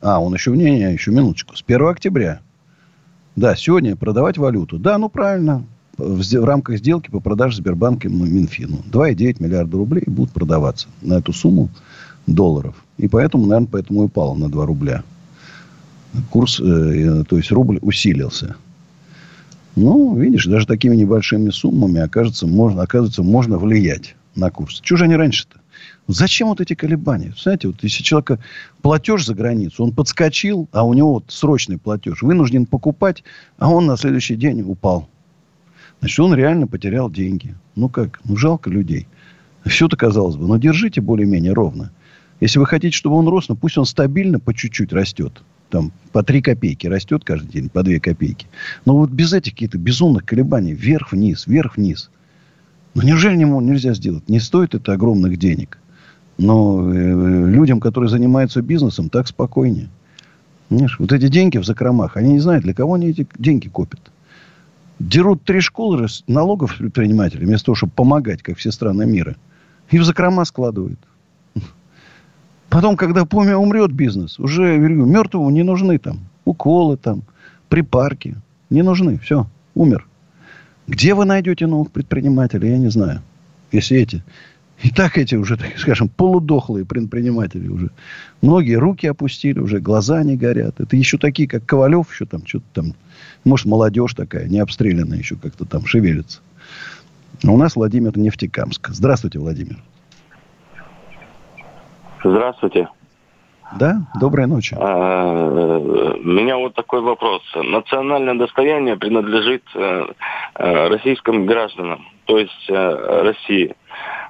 а, 0.00 0.20
он 0.20 0.34
еще, 0.34 0.52
не, 0.52 0.64
не, 0.64 0.92
еще 0.92 1.10
минуточку. 1.10 1.56
С 1.56 1.64
1 1.66 1.86
октября. 1.86 2.40
Да, 3.34 3.54
сегодня 3.54 3.96
продавать 3.96 4.38
валюту. 4.38 4.78
Да, 4.78 4.98
ну 4.98 5.08
правильно. 5.08 5.64
В, 5.98 6.22
в 6.22 6.44
рамках 6.44 6.78
сделки 6.78 7.10
по 7.10 7.20
продаже 7.20 7.56
Сбербанка 7.56 8.08
Минфину. 8.08 8.78
2,9 8.90 9.42
миллиарда 9.42 9.76
рублей 9.76 10.04
будут 10.06 10.32
продаваться 10.32 10.88
на 11.02 11.14
эту 11.14 11.32
сумму 11.32 11.68
долларов. 12.26 12.74
И 12.98 13.08
поэтому, 13.08 13.46
наверное, 13.46 13.68
поэтому 13.70 14.02
и 14.02 14.06
упало 14.06 14.34
на 14.34 14.48
2 14.48 14.66
рубля. 14.66 15.02
Курс, 16.30 16.60
э, 16.60 17.24
то 17.28 17.36
есть 17.36 17.50
рубль 17.50 17.78
усилился. 17.82 18.56
Ну, 19.74 20.16
видишь, 20.16 20.46
даже 20.46 20.66
такими 20.66 20.96
небольшими 20.96 21.50
суммами, 21.50 22.00
окажется, 22.00 22.46
можно, 22.46 22.82
оказывается, 22.82 23.22
можно 23.22 23.58
влиять 23.58 24.16
на 24.34 24.50
курс. 24.50 24.80
Чего 24.80 24.96
же 24.98 25.04
они 25.04 25.16
раньше-то? 25.16 25.58
Зачем 26.08 26.48
вот 26.48 26.60
эти 26.60 26.74
колебания? 26.74 27.34
Знаете, 27.36 27.68
вот 27.68 27.82
если 27.82 28.02
человека 28.02 28.38
платеж 28.82 29.24
за 29.24 29.34
границу, 29.34 29.84
он 29.84 29.92
подскочил, 29.92 30.68
а 30.72 30.84
у 30.84 30.94
него 30.94 31.14
вот 31.14 31.24
срочный 31.28 31.78
платеж, 31.78 32.22
вынужден 32.22 32.66
покупать, 32.66 33.24
а 33.58 33.70
он 33.70 33.86
на 33.86 33.96
следующий 33.96 34.36
день 34.36 34.62
упал. 34.62 35.08
Значит, 36.00 36.20
он 36.20 36.34
реально 36.34 36.66
потерял 36.66 37.10
деньги. 37.10 37.54
Ну 37.74 37.88
как? 37.88 38.20
Ну 38.24 38.36
жалко 38.36 38.70
людей. 38.70 39.08
Все-то 39.64 39.96
казалось 39.96 40.36
бы. 40.36 40.46
Но 40.46 40.58
держите 40.58 41.00
более-менее 41.00 41.52
ровно. 41.52 41.90
Если 42.40 42.58
вы 42.58 42.66
хотите, 42.66 42.96
чтобы 42.96 43.16
он 43.16 43.28
рос, 43.28 43.48
ну 43.48 43.56
пусть 43.56 43.78
он 43.78 43.86
стабильно 43.86 44.38
по 44.38 44.54
чуть-чуть 44.54 44.92
растет. 44.92 45.42
Там 45.70 45.90
по 46.12 46.22
3 46.22 46.42
копейки 46.42 46.86
растет 46.86 47.24
каждый 47.24 47.48
день, 47.50 47.68
по 47.68 47.82
2 47.82 47.98
копейки. 47.98 48.46
Но 48.84 48.96
вот 48.96 49.10
без 49.10 49.32
этих 49.32 49.52
каких-то 49.52 49.78
безумных 49.78 50.24
колебаний 50.24 50.74
вверх-вниз, 50.74 51.46
вверх-вниз. 51.46 52.10
Ну 52.96 53.02
неужели 53.02 53.36
нельзя 53.36 53.92
сделать? 53.92 54.26
Не 54.26 54.40
стоит 54.40 54.74
это 54.74 54.94
огромных 54.94 55.36
денег. 55.36 55.78
Но 56.38 56.90
э, 56.90 57.46
людям, 57.46 57.78
которые 57.78 58.08
занимаются 58.08 58.62
бизнесом, 58.62 59.10
так 59.10 59.28
спокойнее. 59.28 59.90
Понимаешь? 60.70 60.98
Вот 60.98 61.12
эти 61.12 61.28
деньги 61.28 61.58
в 61.58 61.64
закромах, 61.66 62.16
они 62.16 62.32
не 62.32 62.38
знают, 62.38 62.64
для 62.64 62.72
кого 62.72 62.94
они 62.94 63.08
эти 63.08 63.28
деньги 63.38 63.68
копят. 63.68 64.00
Дерут 64.98 65.42
три 65.44 65.60
школы 65.60 66.06
налогов 66.26 66.78
предпринимателей, 66.78 67.44
вместо 67.44 67.66
того, 67.66 67.76
чтобы 67.76 67.92
помогать, 67.92 68.42
как 68.42 68.56
все 68.56 68.72
страны 68.72 69.04
мира. 69.04 69.36
И 69.90 69.98
в 69.98 70.04
закрома 70.04 70.46
складывают. 70.46 70.98
Потом, 72.70 72.96
когда 72.96 73.26
помя 73.26 73.58
умрет 73.58 73.92
бизнес, 73.92 74.38
уже 74.38 74.78
говорю, 74.78 75.04
мертвому 75.04 75.50
не 75.50 75.64
нужны 75.64 75.98
там 75.98 76.20
уколы, 76.46 76.96
там, 76.96 77.24
припарки. 77.68 78.36
Не 78.70 78.80
нужны. 78.80 79.18
Все, 79.18 79.46
умер. 79.74 80.06
Где 80.86 81.14
вы 81.14 81.24
найдете 81.24 81.66
новых 81.66 81.90
предпринимателей, 81.90 82.70
я 82.70 82.78
не 82.78 82.88
знаю. 82.88 83.22
Если 83.72 83.98
эти 83.98 84.22
и 84.82 84.90
так 84.90 85.16
эти 85.16 85.34
уже, 85.34 85.56
так 85.56 85.78
скажем, 85.78 86.08
полудохлые 86.08 86.84
предприниматели 86.84 87.66
уже. 87.68 87.90
Многие 88.42 88.74
руки 88.74 89.06
опустили, 89.06 89.58
уже 89.58 89.80
глаза 89.80 90.22
не 90.22 90.36
горят. 90.36 90.80
Это 90.80 90.96
еще 90.96 91.16
такие, 91.16 91.48
как 91.48 91.64
Ковалев, 91.64 92.12
еще 92.12 92.26
там 92.26 92.46
что-то 92.46 92.66
там. 92.74 92.94
Может, 93.44 93.66
молодежь 93.66 94.14
такая, 94.14 94.46
не 94.48 94.58
обстрелянная 94.58 95.18
еще 95.18 95.36
как-то 95.36 95.64
там 95.64 95.86
шевелится. 95.86 96.40
А 97.44 97.50
у 97.50 97.56
нас 97.56 97.76
Владимир 97.76 98.16
Нефтекамск. 98.18 98.88
Здравствуйте, 98.90 99.38
Владимир. 99.38 99.78
Здравствуйте. 102.22 102.88
Да, 103.74 103.96
доброй 104.20 104.46
ночи. 104.46 104.76
А, 104.78 105.48
у 106.16 106.22
меня 106.22 106.56
вот 106.56 106.74
такой 106.74 107.00
вопрос. 107.00 107.42
Национальное 107.54 108.34
достояние 108.34 108.96
принадлежит 108.96 109.64
э, 109.74 110.06
э, 110.54 110.88
российским 110.88 111.46
гражданам, 111.46 112.06
то 112.26 112.38
есть 112.38 112.70
э, 112.70 113.22
России. 113.22 113.74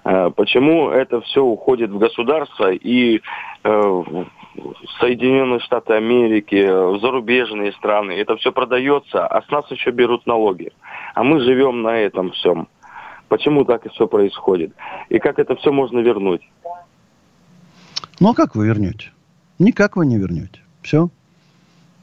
Э, 0.05 0.31
почему 0.35 0.89
это 0.91 1.21
все 1.21 1.43
уходит 1.43 1.91
в 1.91 1.99
государство 1.99 2.73
и 2.73 3.21
э, 3.63 3.71
в 3.71 4.27
Соединенные 5.01 5.61
Штаты 5.61 5.93
Америки, 5.93 6.67
в 6.67 6.99
зарубежные 7.01 7.73
страны. 7.73 8.13
Это 8.13 8.37
все 8.37 8.53
продается, 8.53 9.27
а 9.27 9.43
с 9.43 9.51
нас 9.51 9.71
еще 9.71 9.91
берут 9.91 10.27
налоги. 10.27 10.73
А 11.15 11.23
мы 11.23 11.41
живем 11.41 11.83
на 11.83 11.99
этом 11.99 12.31
всем. 12.33 12.69
Почему 13.29 13.65
так 13.65 13.85
и 13.85 13.91
все 13.91 14.07
происходит? 14.07 14.73
И 15.09 15.19
как 15.19 15.39
это 15.39 15.57
все 15.57 15.73
можно 15.73 15.99
вернуть? 15.99 16.43
Ну, 18.19 18.31
а 18.31 18.35
как 18.35 18.55
вы 18.55 18.67
вернете? 18.67 19.11
Никак 19.59 19.97
вы 19.97 20.07
не 20.07 20.19
вернете. 20.19 20.61
Все. 20.83 21.11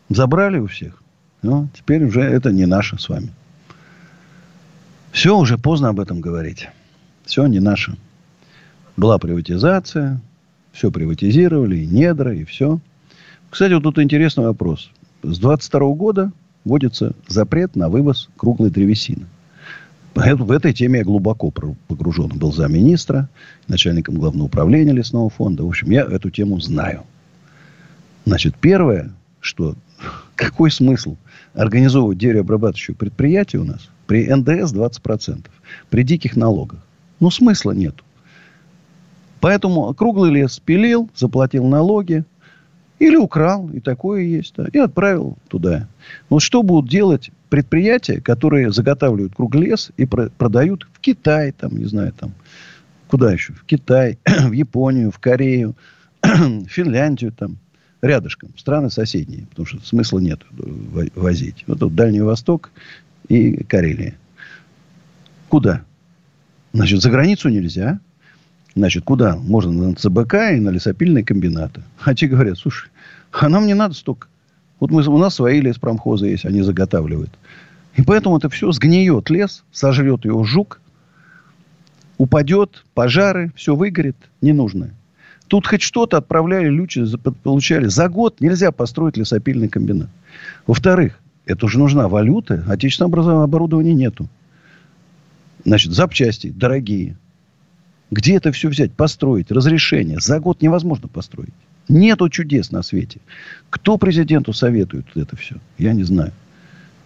Забрали 0.10 0.60
у 0.60 0.68
всех. 0.68 1.02
Ну, 1.42 1.68
теперь 1.74 2.04
уже 2.04 2.22
это 2.22 2.52
не 2.52 2.66
наше 2.66 2.98
с 2.98 3.10
вами. 3.10 3.30
Все, 5.12 5.38
уже 5.38 5.58
поздно 5.58 5.90
об 5.90 6.00
этом 6.00 6.22
говорить. 6.22 6.70
Все 7.26 7.46
не 7.46 7.60
наше. 7.60 7.98
Была 8.98 9.18
приватизация, 9.18 10.22
все 10.72 10.92
приватизировали, 10.92 11.78
и 11.78 11.86
недра, 11.86 12.34
и 12.34 12.44
все. 12.44 12.80
Кстати, 13.50 13.74
вот 13.74 13.84
тут 13.84 14.00
интересный 14.00 14.46
вопрос. 14.46 14.90
С 15.22 15.38
22 15.38 15.94
года 15.94 16.32
вводится 16.66 17.14
запрет 17.28 17.76
на 17.76 17.90
вывоз 17.90 18.30
круглой 18.38 18.72
древесины. 18.72 19.26
В 20.16 20.52
этой 20.52 20.74
теме 20.74 21.00
я 21.00 21.06
глубоко 21.06 21.52
погружен. 21.52 22.30
Был 22.30 22.54
замминистра, 22.54 23.30
начальником 23.68 24.16
главного 24.16 24.46
управления 24.46 24.94
лесного 24.94 25.30
фонда. 25.30 25.64
В 25.64 25.68
общем, 25.68 25.92
я 25.92 26.04
эту 26.04 26.30
тему 26.30 26.60
знаю. 26.60 27.04
Значит, 28.26 28.56
первое, 28.56 29.12
что 29.40 29.76
какой 30.36 30.72
смысл 30.72 31.18
организовывать 31.54 32.18
деревообрабатывающее 32.18 32.96
предприятие 32.96 33.62
у 33.62 33.66
нас 33.66 33.90
при 34.08 34.28
НДС 34.28 34.74
20%, 34.74 35.46
при 35.90 36.04
диких 36.04 36.36
налогах? 36.36 36.80
Ну, 37.20 37.30
смысла 37.30 37.72
нет. 37.72 37.96
Поэтому 39.40 39.94
круглый 39.94 40.32
лес 40.32 40.60
пилил, 40.60 41.10
заплатил 41.16 41.66
налоги, 41.66 42.24
или 43.00 43.18
украл, 43.18 43.70
и 43.70 43.82
такое 43.82 44.22
есть, 44.22 44.54
да, 44.56 44.68
и 44.72 44.78
отправил 44.78 45.38
туда. 45.50 45.88
Вот 46.30 46.42
что 46.42 46.64
будут 46.64 46.90
делать 46.90 47.32
предприятия, 47.50 48.22
которые 48.22 48.72
заготавливают 48.72 49.36
круглый 49.36 49.68
лес 49.68 49.92
и 49.98 50.06
про- 50.06 50.30
продают 50.30 50.88
в 50.94 51.00
Китай, 51.02 51.52
там, 51.52 51.76
не 51.76 51.86
знаю, 51.86 52.14
там, 52.18 52.34
куда 53.10 53.34
еще? 53.34 53.54
В 53.54 53.66
Китай, 53.66 54.18
в 54.26 54.54
Японию, 54.54 55.12
в 55.12 55.20
Корею, 55.20 55.76
в 56.22 56.68
Финляндию, 56.68 57.34
там, 57.34 57.58
рядышком, 58.04 58.50
страны 58.58 58.90
соседние, 58.92 59.48
потому 59.50 59.66
что 59.66 59.80
смысла 59.80 60.20
нет 60.20 60.42
возить. 61.16 61.64
Вот 61.68 61.80
тут 61.80 61.96
Дальний 61.96 62.20
Восток 62.20 62.70
и 63.30 63.64
Карелия. 63.64 64.16
Куда? 65.48 65.84
Значит, 66.74 67.02
за 67.02 67.10
границу 67.10 67.50
нельзя. 67.50 68.00
Значит, 68.76 69.06
куда? 69.06 69.38
Можно 69.38 69.72
на 69.72 69.96
ЦБК 69.96 70.34
и 70.54 70.60
на 70.60 70.70
лесопильные 70.70 71.24
комбинаты. 71.24 71.82
А 72.04 72.14
те 72.14 72.28
говорят, 72.28 72.58
слушай, 72.58 72.90
а 73.32 73.48
нам 73.48 73.68
не 73.68 73.74
надо 73.74 73.94
столько. 73.94 74.28
Вот 74.80 74.92
мы, 74.92 75.02
у 75.08 75.18
нас 75.18 75.36
свои 75.36 75.62
леспромхозы 75.62 76.28
есть, 76.28 76.46
они 76.46 76.62
заготавливают. 76.62 77.32
И 77.96 78.02
поэтому 78.02 78.38
это 78.38 78.50
все 78.50 78.72
сгниет 78.74 79.30
лес, 79.30 79.64
сожрет 79.72 80.26
его 80.26 80.44
жук, 80.44 80.82
упадет, 82.18 82.84
пожары, 82.94 83.54
все 83.56 83.76
выгорит, 83.76 84.18
не 84.42 84.52
нужно. 84.52 84.90
Тут 85.54 85.68
хоть 85.68 85.84
что-то 85.84 86.18
отправляли, 86.18 86.68
люди 86.68 87.06
получали. 87.44 87.86
За 87.86 88.10
год 88.10 88.42
нельзя 88.42 88.72
построить 88.72 89.18
лесопильный 89.18 89.70
комбинат. 89.70 90.10
Во-вторых, 90.66 91.20
это 91.46 91.68
уже 91.68 91.78
нужна 91.78 92.08
валюта, 92.08 92.66
отечественного 92.68 93.44
оборудования 93.44 93.94
нету. 93.94 94.28
Значит, 95.64 95.92
запчасти 95.92 96.50
дорогие. 96.50 97.20
Где 98.10 98.38
это 98.38 98.52
все 98.52 98.68
взять? 98.68 98.94
Построить, 98.94 99.52
разрешение. 99.52 100.18
За 100.20 100.40
год 100.40 100.64
невозможно 100.64 101.08
построить. 101.08 101.54
Нету 101.88 102.30
чудес 102.30 102.72
на 102.72 102.82
свете. 102.82 103.20
Кто 103.70 104.00
президенту 104.00 104.54
советует 104.54 105.06
это 105.14 105.36
все? 105.36 105.58
Я 105.78 105.94
не 105.94 106.02
знаю. 106.02 106.32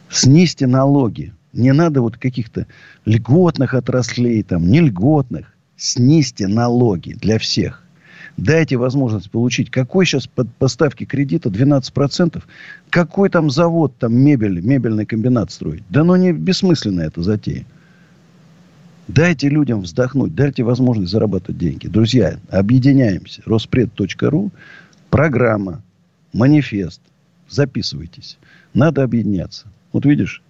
Снизьте 0.10 0.68
налоги. 0.68 1.34
Не 1.52 1.74
надо 1.74 2.00
вот 2.00 2.16
каких-то 2.16 2.66
льготных 3.04 3.74
отраслей, 3.74 4.42
там, 4.44 4.70
не 4.70 4.80
льготных. 4.80 5.54
Снизьте 5.76 6.48
налоги 6.48 7.12
для 7.12 7.40
всех. 7.40 7.84
Дайте 8.38 8.78
возможность 8.78 9.32
получить. 9.32 9.72
Какой 9.72 10.06
сейчас 10.06 10.28
под 10.28 10.54
поставки 10.54 11.06
кредита 11.06 11.50
12%? 11.50 12.44
Какой 12.92 13.30
там 13.30 13.50
завод, 13.50 13.94
там 13.98 14.16
мебель, 14.16 14.62
мебельный 14.62 15.08
комбинат 15.08 15.52
строить? 15.52 15.84
Да 15.90 16.04
ну 16.04 16.16
не 16.16 16.34
бессмысленно 16.34 17.02
это 17.02 17.24
затея. 17.24 17.66
Дайте 19.08 19.50
людям 19.50 19.82
вздохнуть, 19.82 20.36
дайте 20.36 20.64
возможность 20.64 21.12
зарабатывать 21.12 21.58
деньги. 21.58 21.88
Друзья, 21.88 22.38
объединяемся. 22.50 23.42
Роспред.ру, 23.46 24.52
программа, 25.10 25.82
манифест. 26.32 27.02
Записывайтесь. 27.50 28.38
Надо 28.74 29.04
объединяться. 29.04 29.66
Вот 29.94 30.06
видишь, 30.06 30.44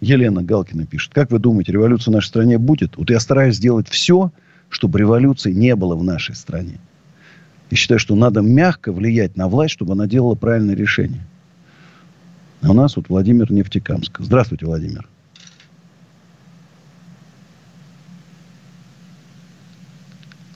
Елена 0.00 0.42
Галкина 0.42 0.84
пишет. 0.84 1.14
Как 1.14 1.30
вы 1.30 1.38
думаете, 1.38 1.72
революция 1.72 2.10
в 2.10 2.14
нашей 2.16 2.26
стране 2.26 2.58
будет? 2.58 2.96
Вот 2.96 3.08
я 3.08 3.20
стараюсь 3.20 3.56
сделать 3.56 3.88
все, 3.88 4.32
чтобы 4.68 4.98
революции 4.98 5.52
не 5.52 5.74
было 5.76 5.94
в 5.94 6.02
нашей 6.02 6.34
стране. 6.34 6.78
И 7.72 7.74
считаю, 7.74 7.98
что 7.98 8.14
надо 8.14 8.42
мягко 8.42 8.92
влиять 8.92 9.34
на 9.34 9.48
власть, 9.48 9.72
чтобы 9.72 9.94
она 9.94 10.06
делала 10.06 10.34
правильное 10.34 10.74
решение. 10.74 11.24
А 12.60 12.70
у 12.70 12.74
нас 12.74 12.96
вот 12.96 13.08
Владимир 13.08 13.50
Нефтекамск. 13.50 14.18
Здравствуйте, 14.20 14.66
Владимир. 14.66 15.08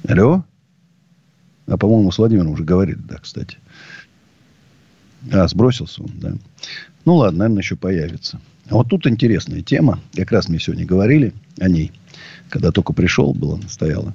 Алло? 0.06 0.44
А, 1.66 1.78
по-моему, 1.78 2.12
с 2.12 2.18
Владимиром 2.18 2.50
уже 2.50 2.64
говорили, 2.64 2.98
да, 2.98 3.16
кстати. 3.16 3.56
А, 5.32 5.48
сбросился 5.48 6.02
он, 6.02 6.10
да. 6.16 6.34
Ну, 7.06 7.14
ладно, 7.14 7.38
наверное, 7.38 7.62
еще 7.62 7.76
появится. 7.76 8.42
А 8.68 8.74
вот 8.74 8.90
тут 8.90 9.06
интересная 9.06 9.62
тема. 9.62 10.00
Как 10.14 10.32
раз 10.32 10.50
мы 10.50 10.58
сегодня 10.58 10.84
говорили 10.84 11.32
о 11.60 11.70
ней. 11.70 11.92
Когда 12.50 12.72
только 12.72 12.92
пришел, 12.92 13.32
было, 13.32 13.58
стояло. 13.70 14.12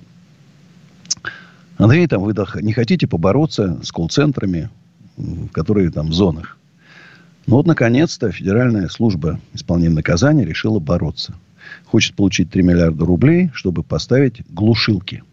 Андрей, 1.77 2.07
там 2.07 2.21
вы 2.21 2.33
не 2.61 2.73
хотите 2.73 3.07
побороться 3.07 3.79
с 3.83 3.91
колл-центрами, 3.91 4.69
которые 5.51 5.91
там 5.91 6.07
в 6.07 6.13
зонах. 6.13 6.57
Ну 7.47 7.55
вот, 7.55 7.65
наконец-то, 7.65 8.31
Федеральная 8.31 8.87
служба 8.87 9.39
исполнения 9.53 9.95
наказания 9.95 10.45
решила 10.45 10.79
бороться. 10.79 11.33
Хочет 11.85 12.15
получить 12.15 12.51
3 12.51 12.63
миллиарда 12.63 13.05
рублей, 13.05 13.49
чтобы 13.53 13.83
поставить 13.83 14.41
глушилки– 14.49 15.23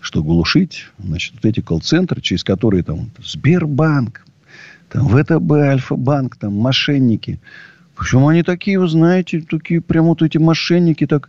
что 0.00 0.22
глушить, 0.22 0.86
значит, 0.98 1.34
вот 1.34 1.44
эти 1.44 1.60
колл-центры, 1.60 2.20
через 2.20 2.42
которые 2.42 2.82
там 2.82 3.10
Сбербанк, 3.22 4.24
там 4.88 5.08
ВТБ, 5.08 5.52
Альфа-банк, 5.52 6.36
там 6.36 6.54
мошенники. 6.54 7.40
Почему 7.94 8.28
они 8.28 8.42
такие, 8.42 8.78
вы 8.78 8.88
знаете, 8.88 9.42
такие 9.42 9.82
прям 9.82 10.06
вот 10.06 10.22
эти 10.22 10.38
мошенники, 10.38 11.06
так 11.06 11.28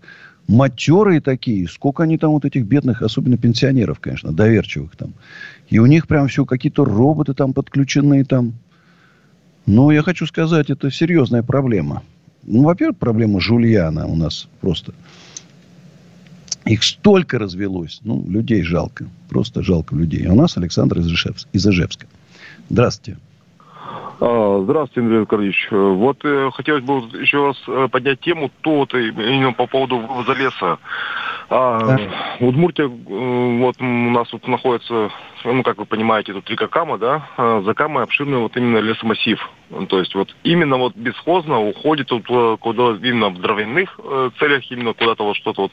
матерые 0.51 1.21
такие. 1.21 1.67
Сколько 1.67 2.03
они 2.03 2.17
там 2.17 2.31
вот 2.31 2.45
этих 2.45 2.65
бедных, 2.65 3.01
особенно 3.01 3.37
пенсионеров, 3.37 3.99
конечно, 3.99 4.31
доверчивых 4.31 4.95
там. 4.95 5.13
И 5.69 5.79
у 5.79 5.85
них 5.85 6.07
прям 6.07 6.27
все 6.27 6.45
какие-то 6.45 6.85
роботы 6.85 7.33
там 7.33 7.53
подключены 7.53 8.23
там. 8.25 8.53
Но 9.65 9.91
я 9.91 10.03
хочу 10.03 10.25
сказать, 10.25 10.69
это 10.69 10.91
серьезная 10.91 11.43
проблема. 11.43 12.03
Ну, 12.43 12.63
во-первых, 12.63 12.97
проблема 12.97 13.39
жульяна 13.39 14.07
у 14.07 14.15
нас 14.15 14.47
просто 14.59 14.93
их 16.65 16.83
столько 16.83 17.39
развелось. 17.39 18.01
Ну, 18.03 18.25
людей 18.27 18.63
жалко. 18.63 19.05
Просто 19.29 19.63
жалко 19.63 19.95
людей. 19.95 20.27
А 20.27 20.33
у 20.33 20.35
нас 20.35 20.57
Александр 20.57 20.99
из 20.99 21.07
Ижевска. 21.65 22.07
Здравствуйте. 22.69 23.19
А, 24.23 24.61
здравствуйте, 24.63 25.01
Андрей 25.01 25.21
Аркадьевич. 25.21 25.67
Вот 25.71 26.17
э, 26.23 26.51
хотелось 26.53 26.83
бы 26.83 26.93
еще 27.19 27.47
раз 27.47 27.57
э, 27.67 27.87
поднять 27.91 28.19
тему 28.19 28.51
то 28.61 28.85
именно 28.93 29.53
по 29.53 29.65
поводу 29.65 29.97
вывоза 29.97 30.33
леса. 30.33 30.77
А, 31.49 31.79
да. 31.79 31.99
В 32.39 32.47
Удмуртии 32.47 32.85
э, 32.85 33.59
вот 33.59 33.75
у 33.81 33.83
нас 33.83 34.31
вот 34.31 34.47
находится, 34.47 35.09
ну, 35.43 35.63
как 35.63 35.79
вы 35.79 35.85
понимаете, 35.85 36.33
тут 36.33 36.49
река 36.49 36.67
Кама, 36.67 36.97
да, 36.97 37.27
а 37.35 37.61
за 37.61 37.73
Камой 37.73 38.03
обширный 38.03 38.37
вот 38.37 38.55
именно 38.55 38.77
лесомассив. 38.77 39.39
То 39.89 39.99
есть 39.99 40.13
вот 40.13 40.29
именно 40.43 40.77
вот 40.77 40.95
бесхозно 40.95 41.59
уходит 41.59 42.11
вот 42.11 42.23
э, 42.29 42.57
куда 42.59 42.91
именно 43.01 43.29
в 43.29 43.41
дровяных 43.41 43.99
э, 44.03 44.29
целях, 44.37 44.69
именно 44.69 44.93
куда-то 44.93 45.23
вот 45.23 45.35
что-то 45.35 45.63
вот 45.63 45.71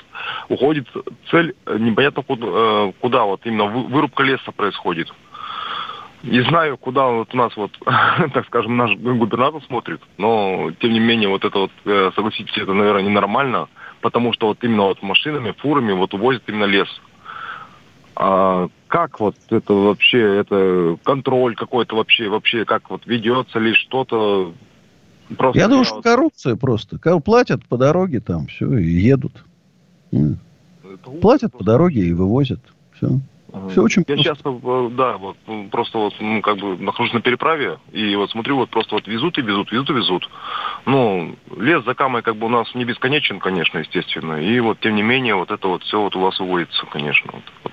уходит 0.48 0.88
цель, 1.30 1.54
непонятно 1.78 2.22
куда, 2.22 2.92
куда 3.00 3.24
вот 3.24 3.42
именно 3.44 3.66
вырубка 3.66 4.22
леса 4.22 4.52
происходит. 4.52 5.12
Не 6.22 6.42
знаю, 6.42 6.76
куда 6.76 7.06
вот 7.06 7.32
у 7.32 7.36
нас 7.36 7.56
вот, 7.56 7.70
так 8.34 8.46
скажем, 8.46 8.76
наш 8.76 8.96
губернатор 8.96 9.62
смотрит, 9.64 10.00
но 10.16 10.70
тем 10.80 10.92
не 10.92 11.00
менее 11.00 11.28
вот 11.28 11.44
это 11.44 11.58
вот, 11.58 11.70
согласитесь, 12.14 12.56
это, 12.56 12.72
наверное, 12.72 13.02
ненормально 13.02 13.68
потому 14.00 14.32
что 14.32 14.48
вот 14.48 14.62
именно 14.62 14.84
вот 14.84 15.02
машинами, 15.02 15.54
фурами 15.58 15.92
вот 15.92 16.14
увозят 16.14 16.42
именно 16.46 16.64
лес. 16.64 16.88
А 18.16 18.68
как 18.88 19.20
вот 19.20 19.36
это 19.50 19.72
вообще, 19.72 20.38
это 20.38 20.96
контроль 21.04 21.54
какой-то 21.54 21.96
вообще, 21.96 22.28
вообще 22.28 22.64
как 22.64 22.90
вот 22.90 23.06
ведется 23.06 23.58
ли 23.58 23.74
что-то? 23.74 24.54
Просто 25.36 25.58
я 25.58 25.68
думаю, 25.68 25.84
что 25.84 26.00
коррупция 26.00 26.56
просто. 26.56 26.98
Платят 27.20 27.64
по 27.66 27.76
дороге 27.76 28.20
там, 28.20 28.46
все, 28.46 28.76
и 28.76 28.88
едут. 28.88 29.44
Платят 31.20 31.52
по 31.52 31.62
дороге 31.62 32.06
и 32.06 32.12
вывозят. 32.12 32.60
Все. 32.94 33.20
Все 33.70 33.82
очень 33.82 34.04
Я 34.06 34.14
просто. 34.14 34.34
сейчас, 34.34 34.38
э, 34.44 34.90
да, 34.92 35.16
вот 35.16 35.36
просто 35.70 35.98
вот, 35.98 36.14
ну, 36.20 36.42
как 36.42 36.58
бы 36.58 36.76
нахожусь 36.76 37.14
на 37.14 37.22
переправе, 37.22 37.78
и 37.92 38.14
вот 38.14 38.30
смотрю, 38.30 38.56
вот 38.56 38.68
просто 38.68 38.94
вот 38.94 39.06
везут 39.08 39.38
и 39.38 39.42
везут, 39.42 39.72
везут 39.72 39.90
и 39.90 39.92
везут. 39.94 40.28
Ну, 40.84 41.34
лес 41.56 41.82
за 41.84 41.94
камой 41.94 42.22
как 42.22 42.36
бы 42.36 42.46
у 42.46 42.50
нас 42.50 42.74
не 42.74 42.84
бесконечен, 42.84 43.40
конечно, 43.40 43.78
естественно. 43.78 44.34
И 44.34 44.60
вот, 44.60 44.80
тем 44.80 44.96
не 44.96 45.02
менее, 45.02 45.34
вот 45.34 45.50
это 45.50 45.66
вот 45.66 45.82
все 45.82 46.00
вот 46.00 46.14
у 46.14 46.20
вас 46.20 46.38
уводится, 46.40 46.84
конечно. 46.86 47.30
Вот, 47.32 47.42
вот. 47.64 47.72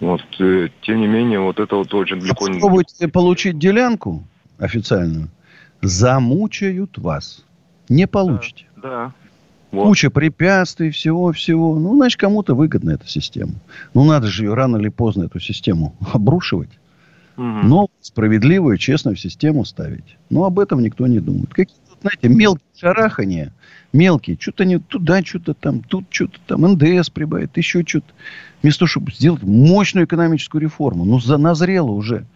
Вот, 0.00 0.22
э, 0.40 0.68
тем 0.82 1.00
не 1.00 1.06
менее, 1.06 1.40
вот 1.40 1.60
это 1.60 1.76
вот 1.76 1.92
очень 1.94 2.20
далеко... 2.20 2.46
Попробуйте 2.46 3.08
получить 3.08 3.58
делянку 3.58 4.24
официальную, 4.58 5.28
замучают 5.82 6.98
вас. 6.98 7.44
Не 7.88 8.06
получите. 8.06 8.66
Да, 8.76 8.88
да. 8.88 9.12
Вот. 9.70 9.86
Куча 9.88 10.10
препятствий, 10.10 10.90
всего-всего. 10.90 11.78
Ну, 11.78 11.94
значит, 11.96 12.18
кому-то 12.18 12.54
выгодна 12.54 12.92
эта 12.92 13.06
система. 13.06 13.54
Ну, 13.92 14.04
надо 14.04 14.26
же 14.26 14.44
ее 14.44 14.54
рано 14.54 14.78
или 14.78 14.88
поздно, 14.88 15.24
эту 15.24 15.40
систему, 15.40 15.94
обрушивать. 16.12 16.70
Угу. 17.36 17.44
Но 17.44 17.88
справедливую, 18.00 18.78
честную 18.78 19.16
систему 19.16 19.64
ставить. 19.64 20.16
Но 20.30 20.44
об 20.44 20.58
этом 20.58 20.82
никто 20.82 21.06
не 21.06 21.20
думает. 21.20 21.50
Какие-то, 21.50 22.00
знаете, 22.00 22.28
мелкие 22.28 22.66
шарахания. 22.76 23.54
Мелкие. 23.92 24.36
Что-то 24.40 24.64
не 24.64 24.78
туда, 24.78 25.22
что-то 25.22 25.54
там, 25.54 25.82
тут 25.82 26.06
что-то 26.10 26.38
там. 26.46 26.62
НДС 26.62 27.10
прибавит, 27.10 27.56
еще 27.56 27.84
что-то. 27.86 28.12
Вместо 28.62 28.80
того, 28.80 28.88
чтобы 28.88 29.12
сделать 29.12 29.42
мощную 29.42 30.06
экономическую 30.06 30.62
реформу. 30.62 31.04
Ну, 31.04 31.20
за, 31.20 31.36
назрело 31.36 31.90
уже. 31.90 32.26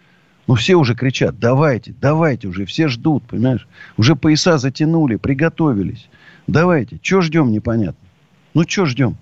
Ну, 0.46 0.54
все 0.54 0.74
уже 0.74 0.94
кричат, 0.94 1.38
давайте, 1.38 1.94
давайте 2.00 2.48
уже, 2.48 2.64
все 2.64 2.88
ждут, 2.88 3.22
понимаешь? 3.24 3.66
Уже 3.96 4.16
пояса 4.16 4.58
затянули, 4.58 5.16
приготовились. 5.16 6.08
Давайте. 6.46 6.98
Чего 7.00 7.20
ждем, 7.20 7.50
непонятно. 7.50 8.08
Ну, 8.54 8.64
что 8.66 8.86
ждем? 8.86 9.16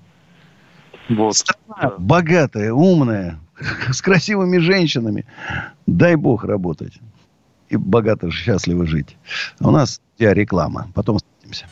Вот. 1.08 1.36
Страна 1.36 1.94
богатая, 1.98 2.72
умная, 2.72 3.38
с 3.90 4.00
красивыми 4.00 4.58
женщинами. 4.58 5.26
Дай 5.86 6.16
бог 6.16 6.44
работать. 6.44 6.98
И 7.68 7.76
богато, 7.76 8.30
счастливо 8.30 8.86
жить. 8.86 9.16
А 9.60 9.68
у 9.68 9.70
нас 9.70 10.00
я 10.18 10.34
реклама. 10.34 10.90
Потом 10.94 11.18
встретимся. 11.18 11.66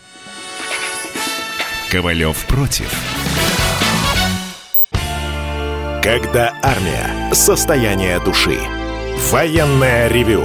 Ковалев 1.90 2.46
против. 2.46 2.92
Когда 6.02 6.54
армия. 6.62 7.34
Состояние 7.34 8.20
души. 8.20 8.58
Военное 9.30 10.08
ревю 10.08 10.44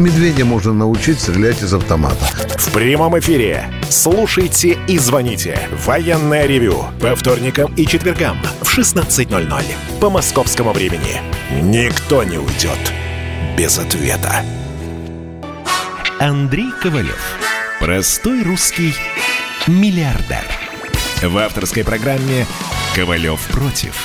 Медведя 0.00 0.44
можно 0.44 0.72
научить 0.72 1.20
стрелять 1.20 1.62
из 1.62 1.74
автомата. 1.74 2.24
В 2.56 2.72
прямом 2.72 3.18
эфире. 3.18 3.70
Слушайте 3.88 4.78
и 4.86 4.98
звоните. 4.98 5.68
Военное 5.84 6.46
ревю. 6.46 6.84
По 7.00 7.16
вторникам 7.16 7.72
и 7.74 7.86
четвергам 7.86 8.38
в 8.60 8.78
16.00. 8.78 9.64
По 10.00 10.10
московскому 10.10 10.72
времени. 10.72 11.20
Никто 11.62 12.22
не 12.22 12.38
уйдет 12.38 12.92
без 13.56 13.78
ответа. 13.78 14.44
Андрей 16.20 16.70
Ковалев. 16.82 17.36
Простой 17.80 18.42
русский 18.42 18.94
миллиардер. 19.66 20.44
В 21.22 21.36
авторской 21.38 21.84
программе 21.84 22.46
«Ковалев 22.94 23.40
против». 23.48 24.04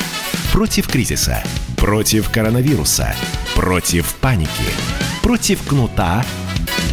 Против 0.52 0.88
кризиса. 0.88 1.44
Против 1.78 2.30
коронавируса. 2.30 3.16
Против 3.56 4.14
паники. 4.16 4.50
Против 5.24 5.66
кнута, 5.66 6.26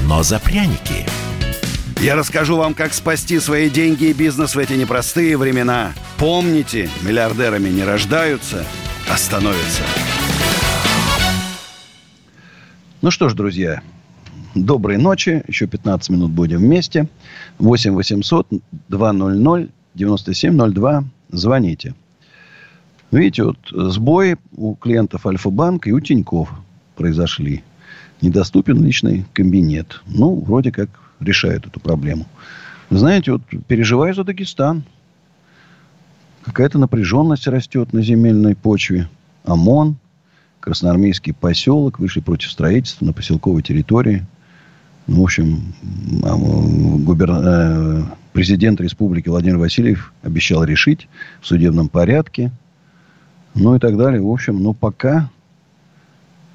но 0.06 0.22
за 0.22 0.38
пряники. 0.38 1.04
Я 2.00 2.14
расскажу 2.14 2.56
вам, 2.56 2.74
как 2.74 2.94
спасти 2.94 3.40
свои 3.40 3.68
деньги 3.68 4.04
и 4.04 4.12
бизнес 4.12 4.54
в 4.54 4.58
эти 4.60 4.74
непростые 4.74 5.36
времена. 5.36 5.92
Помните, 6.16 6.88
миллиардерами 7.02 7.68
не 7.70 7.82
рождаются, 7.82 8.64
а 9.10 9.16
становятся. 9.16 9.82
Ну 13.02 13.10
что 13.10 13.28
ж, 13.28 13.34
друзья, 13.34 13.82
доброй 14.54 14.96
ночи. 14.96 15.42
Еще 15.48 15.66
15 15.66 16.10
минут 16.10 16.30
будем 16.30 16.58
вместе. 16.58 17.08
8 17.58 17.94
800 17.94 18.46
200 18.88 19.68
9702. 19.94 21.04
Звоните. 21.32 21.96
Видите, 23.10 23.42
вот 23.42 23.58
сбои 23.72 24.36
у 24.56 24.76
клиентов 24.76 25.26
Альфа-банка 25.26 25.88
и 25.88 25.92
у 25.92 25.98
Тиньков 25.98 26.48
произошли. 26.94 27.64
Недоступен 28.20 28.82
личный 28.82 29.24
кабинет. 29.32 30.02
Ну, 30.06 30.40
вроде 30.40 30.72
как 30.72 30.88
решают 31.20 31.66
эту 31.66 31.80
проблему. 31.80 32.26
Знаете, 32.90 33.32
вот 33.32 33.42
переживаю 33.66 34.14
за 34.14 34.24
Дагестан. 34.24 34.84
Какая-то 36.42 36.78
напряженность 36.78 37.46
растет 37.46 37.92
на 37.92 38.02
земельной 38.02 38.56
почве. 38.56 39.08
ОМОН, 39.44 39.96
красноармейский 40.60 41.32
поселок, 41.32 41.98
вышли 41.98 42.20
против 42.20 42.50
строительства 42.50 43.04
на 43.04 43.12
поселковой 43.12 43.62
территории. 43.62 44.26
Ну, 45.06 45.20
в 45.20 45.24
общем, 45.24 45.74
а, 46.24 46.36
губер... 46.36 47.30
Э, 47.30 48.02
президент 48.32 48.80
республики 48.80 49.28
Владимир 49.28 49.58
Васильев 49.58 50.12
обещал 50.22 50.64
решить 50.64 51.08
в 51.40 51.46
судебном 51.46 51.88
порядке. 51.88 52.52
Ну 53.54 53.74
и 53.74 53.78
так 53.78 53.96
далее. 53.96 54.20
В 54.20 54.30
общем, 54.30 54.62
ну 54.62 54.74
пока 54.74 55.30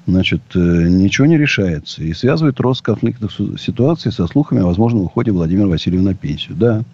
значит, 0.06 0.42
э, 0.54 0.58
ничего 0.58 1.26
не 1.26 1.36
решается. 1.36 2.02
И 2.02 2.12
связывает 2.14 2.60
рост 2.60 2.82
конфликтных 2.82 3.32
ситуаций 3.32 4.12
со 4.12 4.26
слухами 4.26 4.62
о 4.62 4.66
возможном 4.66 5.02
уходе 5.02 5.32
Владимира 5.32 5.66
Васильева 5.66 6.02
на 6.02 6.14
пенсию. 6.14 6.56
Да, 6.56 6.84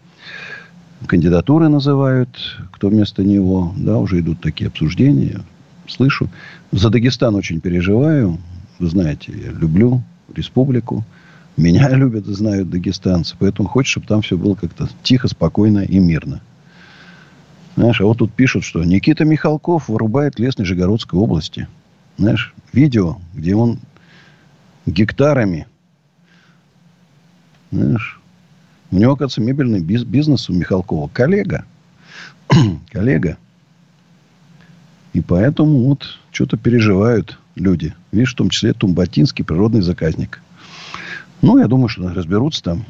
кандидатуры 1.07 1.69
называют, 1.69 2.29
кто 2.71 2.89
вместо 2.89 3.23
него. 3.23 3.73
Да, 3.77 3.99
уже 3.99 4.21
идут 4.21 4.41
такие 4.41 4.69
обсуждения. 4.69 5.41
Слышу. 5.89 6.29
За 6.71 6.91
Дагестан 6.91 7.35
очень 7.35 7.61
переживаю. 7.61 8.39
Вы 8.79 8.89
знаете, 8.89 9.33
я 9.33 9.53
люблю 9.53 10.03
республику. 10.35 11.05
Меня 11.57 11.89
любят 11.95 12.27
и 12.29 12.35
знают 12.35 12.71
дагестанцы. 12.71 13.37
Поэтому 13.39 13.69
хочется, 13.69 13.93
чтобы 13.93 14.07
там 14.07 14.23
все 14.23 14.37
было 14.37 14.55
как-то 14.55 14.89
тихо, 15.03 15.29
спокойно 15.29 15.81
и 15.81 15.99
мирно. 15.99 16.41
Знаешь, 17.77 18.01
а 18.01 18.05
вот 18.05 18.19
тут 18.19 18.33
пишут, 18.33 18.65
что 18.65 18.85
Никита 18.85 19.25
Михалков 19.25 19.89
вырубает 19.89 20.39
лес 20.39 20.59
Нижегородской 20.59 21.19
области. 21.19 21.69
Знаешь, 22.19 22.55
видео, 22.73 23.19
где 23.35 23.55
он 23.55 23.79
гектарами, 24.87 25.67
знаешь, 27.71 28.21
у 28.91 28.97
него, 28.97 29.17
кажется, 29.17 29.41
мебельный 29.41 29.81
бизнес 29.81 30.51
у 30.51 30.53
Михалкова. 30.53 31.09
Коллега. 31.09 31.65
Коллега. 32.91 33.39
И 35.15 35.23
поэтому 35.23 35.85
вот 35.85 36.19
что-то 36.31 36.59
переживают 36.59 37.39
люди. 37.55 37.95
Видишь, 38.13 38.33
в 38.33 38.37
том 38.37 38.51
числе 38.51 38.75
Тумбатинский 38.75 39.45
природный 39.45 39.81
заказник. 39.81 40.43
Ну, 41.41 41.59
я 41.59 41.67
думаю, 41.67 41.89
что 41.89 42.13
разберутся 42.13 42.63
там 42.63 42.85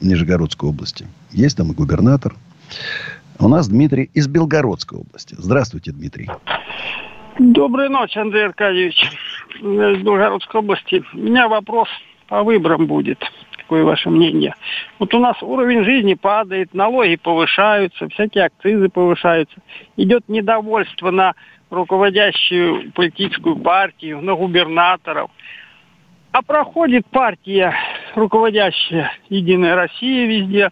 в 0.00 0.06
Нижегородской 0.06 0.68
области. 0.68 1.06
Есть 1.32 1.56
там 1.56 1.72
и 1.72 1.74
губернатор. 1.74 2.36
У 3.38 3.48
нас 3.48 3.68
Дмитрий 3.68 4.10
из 4.12 4.28
Белгородской 4.28 4.98
области. 4.98 5.34
Здравствуйте, 5.38 5.92
Дмитрий. 5.92 6.28
Доброй 7.42 7.88
ночи, 7.88 8.18
Андрей 8.18 8.44
Аркадьевич. 8.44 9.02
Из 9.60 10.02
Белгородской 10.02 10.60
области. 10.60 11.02
У 11.14 11.16
меня 11.16 11.48
вопрос 11.48 11.88
по 12.28 12.42
выборам 12.42 12.86
будет. 12.86 13.18
Какое 13.56 13.82
ваше 13.82 14.10
мнение? 14.10 14.54
Вот 14.98 15.14
у 15.14 15.18
нас 15.18 15.42
уровень 15.42 15.82
жизни 15.82 16.12
падает, 16.12 16.74
налоги 16.74 17.16
повышаются, 17.16 18.10
всякие 18.10 18.44
акцизы 18.44 18.90
повышаются. 18.90 19.56
Идет 19.96 20.28
недовольство 20.28 21.10
на 21.10 21.32
руководящую 21.70 22.92
политическую 22.92 23.56
партию, 23.56 24.20
на 24.20 24.34
губернаторов. 24.34 25.30
А 26.32 26.42
проходит 26.42 27.06
партия, 27.06 27.74
руководящая 28.16 29.12
Единая 29.30 29.76
Россия 29.76 30.26
везде, 30.26 30.68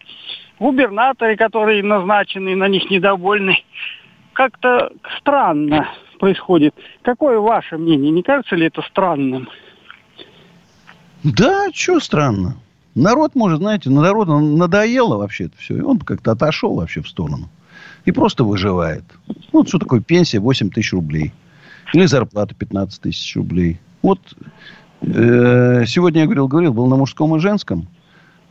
губернаторы, 0.58 1.34
которые 1.36 1.82
назначены, 1.82 2.54
на 2.54 2.68
них 2.68 2.90
недовольны. 2.90 3.56
Как-то 4.34 4.92
странно 5.16 5.88
происходит. 6.18 6.74
Какое 7.02 7.38
ваше 7.38 7.78
мнение? 7.78 8.10
Не 8.10 8.22
кажется 8.22 8.56
ли 8.56 8.66
это 8.66 8.82
странным? 8.82 9.48
Да, 11.24 11.68
что 11.72 12.00
странно. 12.00 12.56
Народ, 12.94 13.34
может, 13.34 13.58
знаете, 13.58 13.90
на 13.90 14.02
народ 14.02 14.28
надоело 14.28 15.16
вообще 15.16 15.44
это 15.44 15.56
все. 15.58 15.78
И 15.78 15.80
он 15.80 15.98
как-то 15.98 16.32
отошел 16.32 16.74
вообще 16.74 17.02
в 17.02 17.08
сторону. 17.08 17.48
И 18.04 18.12
просто 18.12 18.44
выживает. 18.44 19.04
Ну, 19.52 19.64
что 19.64 19.78
такое 19.78 20.00
пенсия 20.00 20.40
8 20.40 20.70
тысяч 20.70 20.92
рублей. 20.92 21.32
Или 21.94 22.06
зарплата 22.06 22.54
15 22.54 23.00
тысяч 23.00 23.36
рублей. 23.36 23.80
Вот 24.02 24.20
э, 25.02 25.84
сегодня 25.86 26.22
я 26.22 26.26
говорил, 26.26 26.48
говорил, 26.48 26.72
был 26.72 26.86
на 26.86 26.96
мужском 26.96 27.34
и 27.36 27.40
женском. 27.40 27.88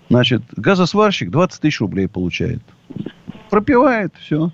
Значит, 0.10 0.44
газосварщик 0.56 1.30
20 1.30 1.62
тысяч 1.62 1.82
рублей 1.82 2.08
получает. 2.08 2.62
Пропивает 3.50 4.14
все. 4.20 4.52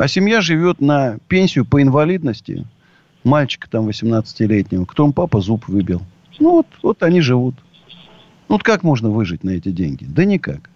А 0.00 0.08
семья 0.08 0.40
живет 0.40 0.80
на 0.80 1.18
пенсию 1.28 1.66
по 1.66 1.82
инвалидности. 1.82 2.66
Мальчика 3.22 3.68
там 3.68 3.86
18-летнего, 3.86 4.86
которому 4.86 5.12
папа 5.12 5.42
зуб 5.42 5.68
выбил. 5.68 6.00
Ну, 6.38 6.52
вот, 6.52 6.66
вот 6.82 7.02
они 7.02 7.20
живут. 7.20 7.54
Ну, 8.48 8.54
вот 8.54 8.62
как 8.62 8.82
можно 8.82 9.10
выжить 9.10 9.44
на 9.44 9.50
эти 9.50 9.68
деньги? 9.70 10.06
Да 10.08 10.24
никак. 10.24 10.70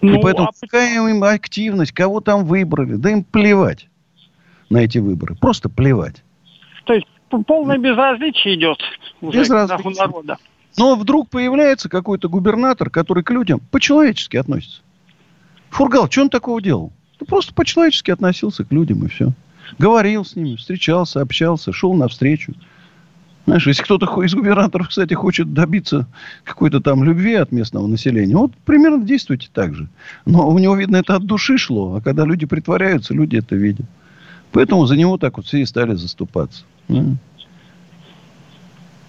Ну, 0.00 0.14
И 0.14 0.22
поэтому 0.22 0.46
а... 0.46 0.52
какая 0.60 0.94
им 1.10 1.24
активность, 1.24 1.90
кого 1.90 2.20
там 2.20 2.44
выбрали, 2.44 2.94
да 2.94 3.10
им 3.10 3.24
плевать 3.24 3.88
на 4.68 4.78
эти 4.78 4.98
выборы. 4.98 5.34
Просто 5.34 5.68
плевать. 5.68 6.22
То 6.84 6.92
есть 6.92 7.08
полное 7.48 7.78
безразличие 7.78 8.54
идет 8.54 8.78
уже 9.20 9.40
безразличие. 9.40 10.06
народа. 10.06 10.36
Но 10.78 10.94
вдруг 10.94 11.30
появляется 11.30 11.88
какой-то 11.88 12.28
губернатор, 12.28 12.90
который 12.90 13.24
к 13.24 13.30
людям 13.32 13.58
по-человечески 13.72 14.36
относится. 14.36 14.82
Фургал, 15.70 16.08
что 16.08 16.22
он 16.22 16.30
такого 16.30 16.62
делал? 16.62 16.92
Ну, 17.20 17.26
просто 17.26 17.54
по-человечески 17.54 18.10
относился 18.10 18.64
к 18.64 18.72
людям, 18.72 19.04
и 19.04 19.08
все. 19.08 19.32
Говорил 19.78 20.24
с 20.24 20.34
ними, 20.34 20.56
встречался, 20.56 21.20
общался, 21.20 21.72
шел 21.72 21.94
навстречу. 21.94 22.54
Знаешь, 23.46 23.66
если 23.66 23.82
кто-то 23.82 24.22
из 24.22 24.34
губернаторов, 24.34 24.88
кстати, 24.88 25.14
хочет 25.14 25.52
добиться 25.52 26.06
какой-то 26.44 26.80
там 26.80 27.04
любви 27.04 27.34
от 27.34 27.52
местного 27.52 27.86
населения, 27.86 28.36
вот 28.36 28.52
примерно 28.64 29.04
действуйте 29.04 29.48
так 29.52 29.74
же. 29.74 29.88
Но 30.24 30.48
у 30.48 30.58
него, 30.58 30.76
видно, 30.76 30.96
это 30.96 31.16
от 31.16 31.24
души 31.24 31.58
шло. 31.58 31.96
А 31.96 32.00
когда 32.00 32.24
люди 32.24 32.46
притворяются, 32.46 33.14
люди 33.14 33.36
это 33.36 33.56
видят. 33.56 33.86
Поэтому 34.52 34.86
за 34.86 34.96
него 34.96 35.16
так 35.16 35.36
вот 35.36 35.46
все 35.46 35.58
и 35.58 35.66
стали 35.66 35.94
заступаться. 35.94 36.64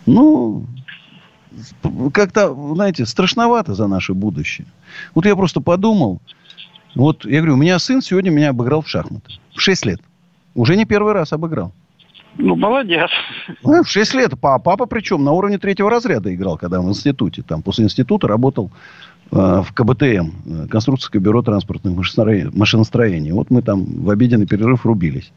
Ну, 0.06 0.66
как-то, 2.14 2.56
знаете, 2.74 3.06
страшновато 3.06 3.74
за 3.76 3.88
наше 3.88 4.14
будущее. 4.14 4.68
Вот 5.14 5.26
я 5.26 5.36
просто 5.36 5.62
подумал, 5.62 6.22
вот 6.96 7.26
я 7.26 7.40
говорю, 7.40 7.54
у 7.54 7.58
меня 7.58 7.80
сын 7.80 8.02
сегодня 8.02 8.30
меня 8.30 8.50
обыграл 8.50 8.82
в 8.82 8.90
шахматы. 8.90 9.32
В 9.56 9.62
6 9.62 9.86
лет. 9.86 10.02
Уже 10.56 10.76
не 10.76 10.86
первый 10.86 11.14
раз 11.14 11.34
обыграл. 11.34 11.72
Ну, 12.38 12.56
молодец. 12.56 13.10
Ну, 13.64 13.84
в 13.84 13.90
6 13.90 14.14
лет. 14.16 14.34
А 14.42 14.60
папа 14.60 14.86
причем 14.86 15.24
на 15.24 15.32
уровне 15.32 15.58
третьего 15.58 15.90
разряда 15.90 16.34
играл, 16.34 16.58
когда 16.58 16.82
в 16.82 16.88
институте. 16.88 17.42
Там 17.42 17.62
после 17.62 17.86
института 17.86 18.28
работал 18.28 18.72
э, 19.32 19.36
в 19.36 19.74
КБТМ, 19.74 20.06
э, 20.06 20.68
Конструкторское 20.70 21.22
бюро 21.22 21.42
транспортных 21.42 21.96
машиностроений. 21.96 23.32
Вот 23.32 23.50
мы 23.50 23.62
там 23.62 23.84
в 24.04 24.10
обеденный 24.10 24.48
перерыв 24.48 24.86
рубились. 24.86 25.32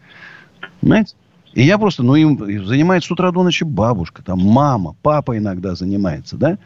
Понимаете? 0.80 1.14
И 1.54 1.62
я 1.62 1.78
просто, 1.78 2.02
ну, 2.02 2.16
им 2.16 2.38
занимается 2.66 3.08
с 3.08 3.10
утра 3.12 3.30
до 3.30 3.44
ночи 3.44 3.62
бабушка, 3.62 4.24
там 4.24 4.40
мама, 4.40 4.96
папа 5.02 5.38
иногда 5.38 5.76
занимается, 5.76 6.36
да? 6.36 6.58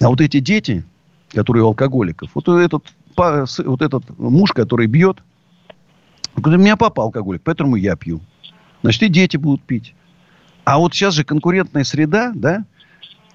А 0.00 0.08
вот 0.08 0.20
эти 0.20 0.40
дети, 0.40 0.84
которые 1.32 1.62
у 1.62 1.68
алкоголиков, 1.68 2.30
вот 2.34 2.48
этот, 2.48 2.92
вот 3.16 3.82
этот 3.82 4.18
муж, 4.18 4.52
который 4.52 4.86
бьет, 4.86 5.22
у 6.36 6.48
меня 6.48 6.76
папа 6.76 7.02
алкоголик, 7.02 7.42
поэтому 7.42 7.76
я 7.76 7.96
пью. 7.96 8.20
Значит, 8.82 9.02
и 9.04 9.08
дети 9.08 9.36
будут 9.36 9.62
пить. 9.62 9.94
А 10.64 10.78
вот 10.78 10.94
сейчас 10.94 11.14
же 11.14 11.24
конкурентная 11.24 11.84
среда, 11.84 12.32
да, 12.34 12.64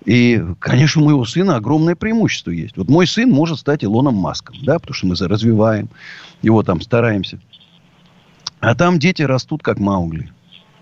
и, 0.06 0.44
конечно, 0.60 1.02
у 1.02 1.06
моего 1.06 1.26
сына 1.26 1.56
огромное 1.56 1.96
преимущество 1.96 2.52
есть. 2.52 2.78
Вот 2.78 2.90
мой 2.90 3.06
сын 3.06 3.30
может 3.30 3.60
стать 3.60 3.84
Илоном 3.84 4.16
Маском, 4.16 4.56
да, 4.64 4.80
потому 4.80 4.94
что 4.94 5.08
мы 5.08 5.16
развиваем 5.16 5.90
его 6.42 6.64
там, 6.64 6.82
стараемся. 6.82 7.40
А 8.60 8.76
там 8.76 9.00
дети 9.00 9.22
растут 9.22 9.62
как 9.64 9.80
Маугли. 9.80 10.32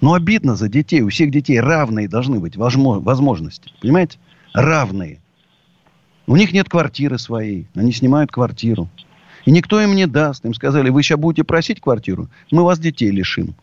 Ну, 0.02 0.14
обидно 0.14 0.56
за 0.56 0.70
детей. 0.70 1.02
У 1.02 1.10
всех 1.10 1.32
детей 1.32 1.60
равные 1.60 2.08
должны 2.08 2.39
быть 2.39 2.56
возможности. 2.56 3.72
Понимаете? 3.82 4.20
Равные. 4.54 5.20
У 6.28 6.36
них 6.36 6.51
нет 6.51 6.69
квартиры 6.69 7.17
своей. 7.17 7.67
Они 7.73 7.93
снимают 7.93 8.32
квартиру. 8.32 8.89
И 9.45 9.51
никто 9.51 9.82
им 9.82 9.95
не 9.95 10.05
даст. 10.05 10.45
Им 10.45 10.53
сказали, 10.53 10.89
вы 10.89 11.01
сейчас 11.01 11.17
будете 11.17 11.45
просить 11.45 11.80
квартиру, 11.80 12.30
мы 12.51 12.63
вас 12.63 12.80
детей 12.80 13.09
лишим. 13.09 13.55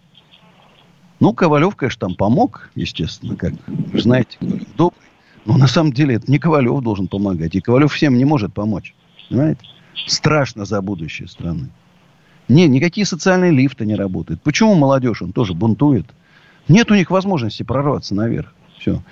Ну, 1.20 1.32
Ковалев, 1.34 1.76
конечно, 1.76 2.08
там 2.08 2.16
помог, 2.16 2.70
естественно, 2.74 3.36
как 3.36 3.52
вы 3.66 4.00
знаете, 4.00 4.38
добрый. 4.76 5.00
Но 5.44 5.58
на 5.58 5.66
самом 5.66 5.92
деле 5.92 6.16
это 6.16 6.30
не 6.30 6.38
Ковалев 6.38 6.80
должен 6.82 7.06
помогать. 7.06 7.54
И 7.54 7.60
Ковалев 7.60 7.92
всем 7.92 8.16
не 8.16 8.24
может 8.24 8.54
помочь. 8.54 8.94
Понимаете? 9.28 9.60
Страшно 10.06 10.64
за 10.64 10.80
будущее 10.80 11.28
страны. 11.28 11.68
Не, 12.48 12.66
никакие 12.66 13.06
социальные 13.06 13.52
лифты 13.52 13.84
не 13.86 13.94
работают. 13.94 14.42
Почему 14.42 14.74
молодежь, 14.74 15.22
он 15.22 15.32
тоже 15.32 15.54
бунтует? 15.54 16.06
Нет 16.68 16.90
у 16.90 16.94
них 16.94 17.10
возможности 17.10 17.62
прорваться 17.62 18.14
наверх. 18.14 18.54
Все. 18.78 19.02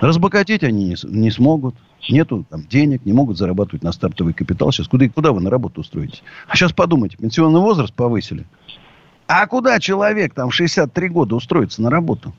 Разбогатеть 0.00 0.64
они 0.64 0.84
не, 0.84 0.96
не 1.04 1.30
смогут. 1.30 1.76
Нету 2.08 2.44
там 2.50 2.66
денег, 2.66 3.04
не 3.04 3.12
могут 3.12 3.38
зарабатывать 3.38 3.82
на 3.82 3.92
стартовый 3.92 4.34
капитал. 4.34 4.72
Сейчас 4.72 4.88
куда, 4.88 5.08
куда 5.08 5.32
вы 5.32 5.40
на 5.40 5.50
работу 5.50 5.82
устроитесь? 5.82 6.22
А 6.48 6.56
сейчас 6.56 6.72
подумайте, 6.72 7.16
пенсионный 7.16 7.60
возраст 7.60 7.94
повысили. 7.94 8.46
А 9.28 9.46
куда 9.46 9.78
человек 9.78 10.34
там 10.34 10.50
в 10.50 10.54
63 10.54 11.08
года 11.08 11.36
устроится 11.36 11.80
на 11.80 11.90
работу? 11.90 12.34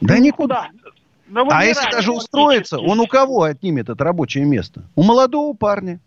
Да 0.00 0.18
никуда. 0.18 0.68
А 1.34 1.64
если 1.64 1.90
даже 1.90 2.12
устроится, 2.12 2.78
он 2.78 3.00
у 3.00 3.06
кого 3.06 3.42
отнимет 3.42 3.88
это 3.88 4.04
рабочее 4.04 4.44
место? 4.44 4.84
У 4.94 5.02
молодого 5.02 5.54
парня. 5.54 6.00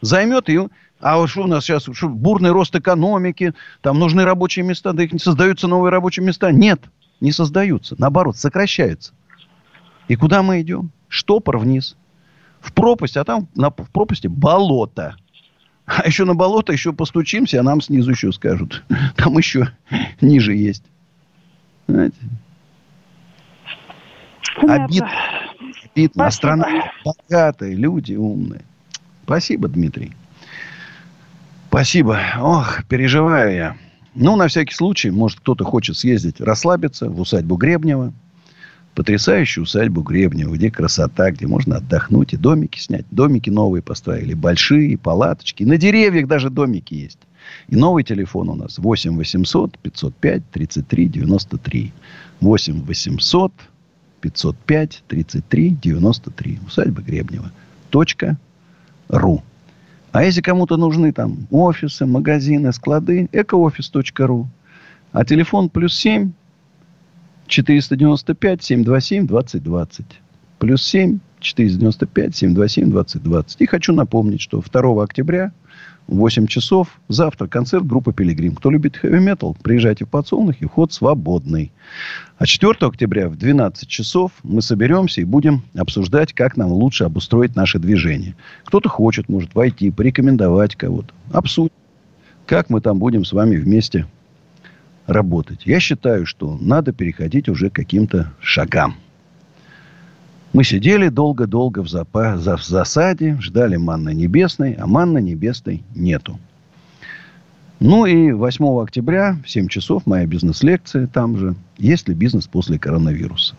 Займет 0.00 0.48
и 0.50 0.58
а 1.00 1.26
что 1.26 1.42
у 1.42 1.46
нас 1.46 1.64
сейчас? 1.64 1.88
Что, 1.92 2.08
бурный 2.08 2.50
рост 2.50 2.74
экономики, 2.74 3.52
там 3.82 3.98
нужны 3.98 4.24
рабочие 4.24 4.64
места, 4.64 4.92
да 4.92 5.02
их 5.02 5.12
не 5.12 5.18
создаются 5.18 5.68
новые 5.68 5.90
рабочие 5.90 6.24
места. 6.24 6.50
Нет, 6.50 6.80
не 7.20 7.30
создаются. 7.30 7.94
Наоборот, 7.98 8.36
сокращаются. 8.36 9.12
И 10.08 10.16
куда 10.16 10.42
мы 10.42 10.62
идем? 10.62 10.90
Штопор 11.08 11.58
вниз. 11.58 11.96
В 12.64 12.72
пропасть, 12.72 13.18
а 13.18 13.24
там 13.24 13.46
на, 13.54 13.68
в 13.68 13.90
пропасти 13.92 14.26
болото. 14.26 15.16
А 15.84 16.06
еще 16.06 16.24
на 16.24 16.34
болото 16.34 16.72
еще 16.72 16.94
постучимся, 16.94 17.60
а 17.60 17.62
нам 17.62 17.82
снизу 17.82 18.10
еще 18.10 18.32
скажут. 18.32 18.82
Там 19.16 19.36
еще 19.36 19.68
ниже 20.22 20.54
есть. 20.54 20.82
Знаете? 21.86 22.16
Обидно. 24.56 25.10
Обидно. 25.94 26.26
А 26.26 26.30
страна 26.30 26.66
богатая, 27.04 27.74
люди 27.74 28.14
умные. 28.14 28.62
Спасибо, 29.24 29.68
Дмитрий. 29.68 30.14
Спасибо. 31.68 32.18
Ох, 32.40 32.84
переживаю 32.88 33.54
я. 33.54 33.76
Ну, 34.14 34.36
на 34.36 34.48
всякий 34.48 34.74
случай, 34.74 35.10
может, 35.10 35.40
кто-то 35.40 35.64
хочет 35.64 35.98
съездить, 35.98 36.40
расслабиться 36.40 37.10
в 37.10 37.20
усадьбу 37.20 37.56
Гребнева. 37.56 38.14
Потрясающую 38.94 39.64
усадьбу 39.64 40.02
Гребнева, 40.02 40.54
где 40.54 40.70
красота, 40.70 41.32
где 41.32 41.46
можно 41.46 41.78
отдохнуть 41.78 42.32
и 42.32 42.36
домики 42.36 42.78
снять. 42.78 43.04
Домики 43.10 43.50
новые 43.50 43.82
поставили, 43.82 44.34
большие, 44.34 44.96
палаточки. 44.96 45.64
На 45.64 45.76
деревьях 45.76 46.28
даже 46.28 46.48
домики 46.48 46.94
есть. 46.94 47.18
И 47.68 47.76
новый 47.76 48.04
телефон 48.04 48.50
у 48.50 48.54
нас 48.54 48.78
8 48.78 49.16
800 49.16 49.78
505 49.78 50.42
33 50.50 51.08
93. 51.08 51.92
8 52.40 52.82
800 52.84 53.52
505 54.20 55.02
33 55.08 55.70
93. 55.70 56.60
Усадьба 56.66 57.02
Гребнева. 57.02 57.50
Точка 57.90 58.38
ру. 59.08 59.42
А 60.12 60.22
если 60.22 60.40
кому-то 60.40 60.76
нужны 60.76 61.12
там 61.12 61.48
офисы, 61.50 62.06
магазины, 62.06 62.72
склады, 62.72 63.28
экоофис.ру. 63.32 64.48
А 65.10 65.24
телефон 65.24 65.68
плюс 65.68 65.96
7 65.96 66.30
495 67.62 68.62
727 68.62 69.26
2020. 69.26 70.06
Плюс 70.58 70.82
7 70.82 71.18
495 71.38 72.34
727 72.34 72.90
2020. 72.90 73.60
И 73.60 73.66
хочу 73.66 73.92
напомнить, 73.92 74.40
что 74.40 74.60
2 74.60 75.04
октября 75.04 75.52
8 76.08 76.46
часов. 76.48 76.88
Завтра 77.08 77.46
концерт 77.46 77.86
группы 77.86 78.12
«Пилигрим». 78.12 78.56
Кто 78.56 78.70
любит 78.70 78.96
хэви-метал, 78.96 79.56
приезжайте 79.62 80.04
в 80.04 80.08
подсолнухи, 80.08 80.66
вход 80.66 80.92
свободный. 80.92 81.70
А 82.38 82.46
4 82.46 82.74
октября 82.80 83.28
в 83.28 83.36
12 83.36 83.88
часов 83.88 84.32
мы 84.42 84.60
соберемся 84.60 85.20
и 85.20 85.24
будем 85.24 85.62
обсуждать, 85.76 86.32
как 86.32 86.56
нам 86.56 86.72
лучше 86.72 87.04
обустроить 87.04 87.54
наше 87.54 87.78
движение. 87.78 88.34
Кто-то 88.64 88.88
хочет, 88.88 89.28
может, 89.28 89.54
войти, 89.54 89.92
порекомендовать 89.92 90.74
кого-то. 90.74 91.14
Обсудим, 91.32 91.70
как 92.46 92.68
мы 92.68 92.80
там 92.80 92.98
будем 92.98 93.24
с 93.24 93.32
вами 93.32 93.56
вместе 93.56 94.06
работать. 95.06 95.66
Я 95.66 95.80
считаю, 95.80 96.26
что 96.26 96.56
надо 96.60 96.92
переходить 96.92 97.48
уже 97.48 97.70
к 97.70 97.74
каким-то 97.74 98.32
шагам. 98.40 98.96
Мы 100.52 100.62
сидели 100.62 101.08
долго-долго 101.08 101.82
в, 101.82 101.86
запа- 101.86 102.36
в 102.36 102.64
засаде, 102.64 103.36
ждали 103.40 103.76
манны 103.76 104.14
небесной, 104.14 104.74
а 104.74 104.86
манны 104.86 105.20
небесной 105.20 105.82
нету. 105.94 106.38
Ну 107.80 108.06
и 108.06 108.30
8 108.30 108.80
октября 108.80 109.36
в 109.44 109.50
7 109.50 109.68
часов 109.68 110.06
моя 110.06 110.26
бизнес-лекция 110.26 111.08
там 111.08 111.36
же. 111.36 111.56
Есть 111.76 112.08
ли 112.08 112.14
бизнес 112.14 112.46
после 112.46 112.78
коронавируса? 112.78 113.56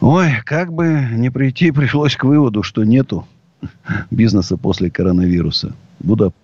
Ой, 0.00 0.30
как 0.44 0.72
бы 0.72 1.08
не 1.12 1.30
прийти, 1.30 1.70
пришлось 1.72 2.16
к 2.16 2.24
выводу, 2.24 2.62
что 2.62 2.84
нету 2.84 3.26
бизнеса 4.10 4.56
после 4.56 4.90
коронавируса. 4.90 5.74
Буду 6.00 6.34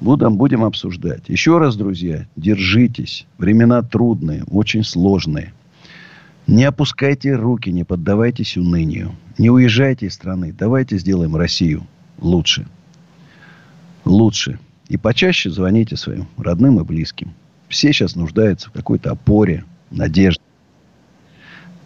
Будем, 0.00 0.36
будем 0.36 0.64
обсуждать. 0.64 1.28
Еще 1.28 1.58
раз, 1.58 1.76
друзья, 1.76 2.26
держитесь. 2.36 3.26
Времена 3.38 3.82
трудные, 3.82 4.44
очень 4.44 4.82
сложные. 4.82 5.52
Не 6.46 6.64
опускайте 6.64 7.34
руки, 7.34 7.70
не 7.70 7.84
поддавайтесь 7.84 8.56
унынию. 8.56 9.12
Не 9.36 9.50
уезжайте 9.50 10.06
из 10.06 10.14
страны. 10.14 10.54
Давайте 10.58 10.98
сделаем 10.98 11.36
Россию 11.36 11.86
лучше. 12.18 12.66
Лучше. 14.04 14.58
И 14.88 14.96
почаще 14.96 15.50
звоните 15.50 15.96
своим 15.96 16.26
родным 16.38 16.80
и 16.80 16.84
близким. 16.84 17.34
Все 17.68 17.92
сейчас 17.92 18.16
нуждаются 18.16 18.70
в 18.70 18.72
какой-то 18.72 19.12
опоре, 19.12 19.64
надежде. 19.90 20.40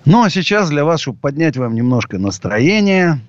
Ну, 0.06 0.22
а 0.22 0.30
сейчас 0.30 0.70
для 0.70 0.84
вас, 0.84 1.00
чтобы 1.00 1.18
поднять 1.18 1.56
вам 1.56 1.74
немножко 1.74 2.18
настроение, 2.18 3.20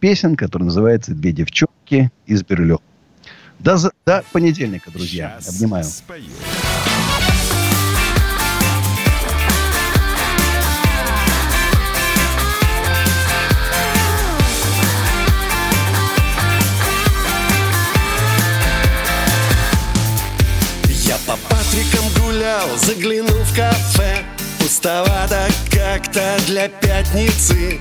песенка, 0.00 0.46
которая 0.46 0.66
называется 0.66 1.14
«Две 1.14 1.32
девчонки 1.32 2.10
из 2.26 2.42
Бирюлева». 2.42 2.80
До, 3.58 3.76
до 4.06 4.24
понедельника, 4.32 4.90
друзья. 4.90 5.38
Сейчас 5.40 5.54
Обнимаю. 5.56 5.84
Спою. 5.84 6.24
гулял, 22.38 22.68
заглянул 22.78 23.42
в 23.44 23.56
кафе 23.56 24.24
Пустовато 24.58 25.48
как-то 25.70 26.36
для 26.46 26.68
пятницы 26.68 27.80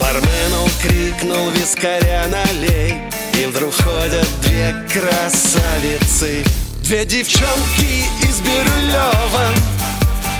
Бармену 0.00 0.68
крикнул 0.82 1.50
вискаря 1.50 2.26
налей 2.28 2.94
И 3.34 3.46
вдруг 3.46 3.74
ходят 3.74 4.26
две 4.40 4.74
красавицы. 4.92 6.42
Две 6.82 7.04
девчонки 7.04 8.04
из 8.22 8.40
Бирюлева 8.40 9.46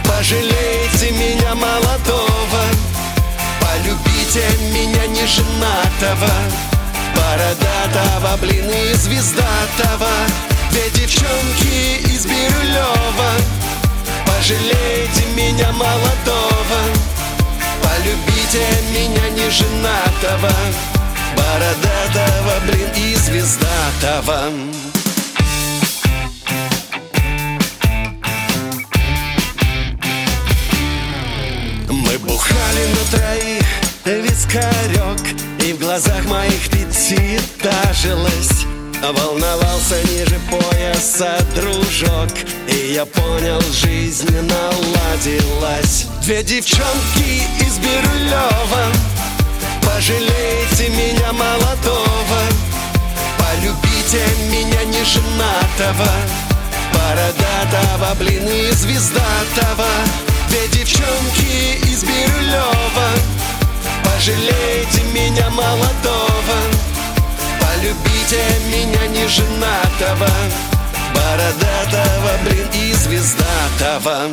Пожалейте 0.05 1.13
меня 1.13 1.55
молодого 1.55 2.63
Полюбите 3.61 4.49
меня 4.73 5.07
неженатого 5.07 6.33
Бородатого, 7.15 8.37
блин, 8.41 8.69
и 8.69 8.95
звездатого 8.95 10.11
Две 10.73 10.91
девчонки 10.91 12.01
из 12.13 12.27
Бирюлева 12.27 13.31
Пожалейте 14.27 15.25
меня 15.37 15.71
молодого 15.71 16.81
Полюбите 17.83 18.40
меня 18.59 19.29
не 19.31 19.49
женатого 19.51 20.51
Бородатого, 21.37 22.61
блин, 22.67 22.91
и 22.97 23.15
звездатого. 23.15 24.51
Мы 31.89 32.19
бухали 32.19 32.87
на 32.87 33.19
троих 33.19 33.67
вискарек 34.05 35.21
И 35.65 35.73
в 35.73 35.79
глазах 35.79 36.25
моих 36.27 36.69
пятиэтажилось 36.71 38.67
Волновался 39.01 40.03
ниже 40.09 40.39
пояса 40.51 41.39
дружок 41.55 42.31
И 42.71 42.93
я 42.95 43.05
понял, 43.05 43.61
жизнь 43.73 44.31
наладилась. 44.31 46.07
Две 46.23 46.43
девчонки 46.43 47.43
из 47.61 47.79
Бирюлева. 47.79 48.85
Пожалейте 49.83 50.89
меня 50.91 51.33
молодого. 51.33 52.41
Полюбите 53.39 54.25
меня 54.51 54.85
не 54.85 55.05
женатого 55.05 56.11
Бородатого, 56.95 58.15
блин, 58.19 58.47
и 58.47 58.71
звездатого. 58.71 59.89
Две 60.49 60.69
девчонки 60.69 61.91
из 61.91 62.05
Бирюлева. 62.05 63.11
Пожалейте 64.05 65.03
меня 65.13 65.51
молодого. 65.51 66.59
Полюбите 67.61 68.43
меня 68.71 69.07
не 69.09 69.27
женатого 69.27 70.29
Бородатого, 71.21 72.33
блин, 72.45 72.67
и 72.73 72.93
звездатого. 72.95 74.29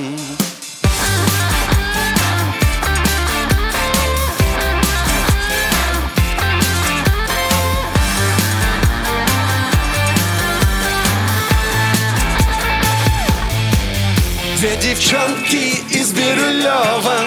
Две 14.57 14.75
девчонки 14.77 15.83
из 15.91 16.13
Бирюлева 16.13 17.19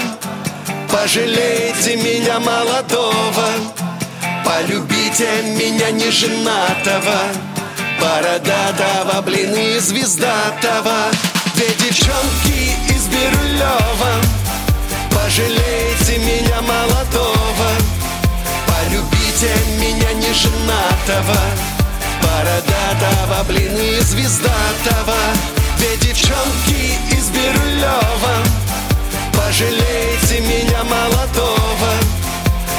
Пожалейте 0.90 1.96
меня 1.96 2.40
молодого 2.40 3.48
Полюбите 4.44 5.28
меня 5.56 5.92
не 5.92 6.10
женатого 6.10 7.49
Бородатого, 8.00 9.20
блин, 9.22 9.54
и 9.54 9.78
звездатого. 9.78 11.10
Две 11.54 11.68
девчонки 11.74 12.72
из 12.88 13.06
Бирюлева 13.08 14.12
Пожалейте 15.10 16.18
меня 16.18 16.62
молодого. 16.62 17.70
Полюбите 18.66 19.52
меня 19.78 20.12
не 20.14 20.32
женатого 20.32 21.40
Бородатого, 22.22 23.44
блин, 23.48 23.76
и 23.76 24.00
звездатого. 24.00 25.18
Две 25.76 25.96
девчонки 25.98 26.96
из 27.10 27.28
Бирюлева 27.28 28.34
Пожалейте 29.34 30.40
меня 30.40 30.84
молодого. 30.84 31.92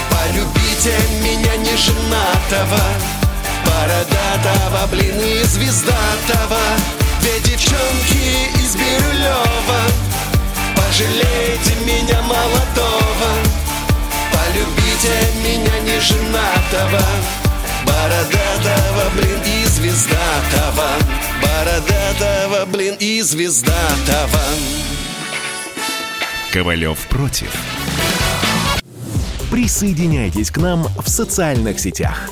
Полюбите 0.09 0.97
меня 1.21 1.55
не 1.57 1.77
женатого 1.77 2.81
Бородатого, 4.31 4.87
блин, 4.87 5.19
и 5.19 5.43
звездатого. 5.43 6.59
Две 7.19 7.39
девчонки 7.41 8.49
из 8.63 8.75
Бирюлева. 8.75 9.81
Пожалейте 10.75 11.75
меня 11.85 12.21
молодого. 12.21 13.29
Полюбите 14.31 15.11
меня 15.43 15.79
не 15.79 15.99
женатого. 15.99 17.01
Бородатого, 17.85 19.09
блин, 19.17 19.41
и 19.45 19.65
звездатого. 19.65 20.87
Бородатого, 21.41 22.65
блин, 22.67 22.95
и 22.99 23.21
звездатого. 23.21 24.39
Ковалев 26.53 26.97
против. 27.09 27.51
Присоединяйтесь 29.49 30.51
к 30.51 30.57
нам 30.57 30.87
в 31.03 31.09
социальных 31.09 31.81
сетях. 31.81 32.31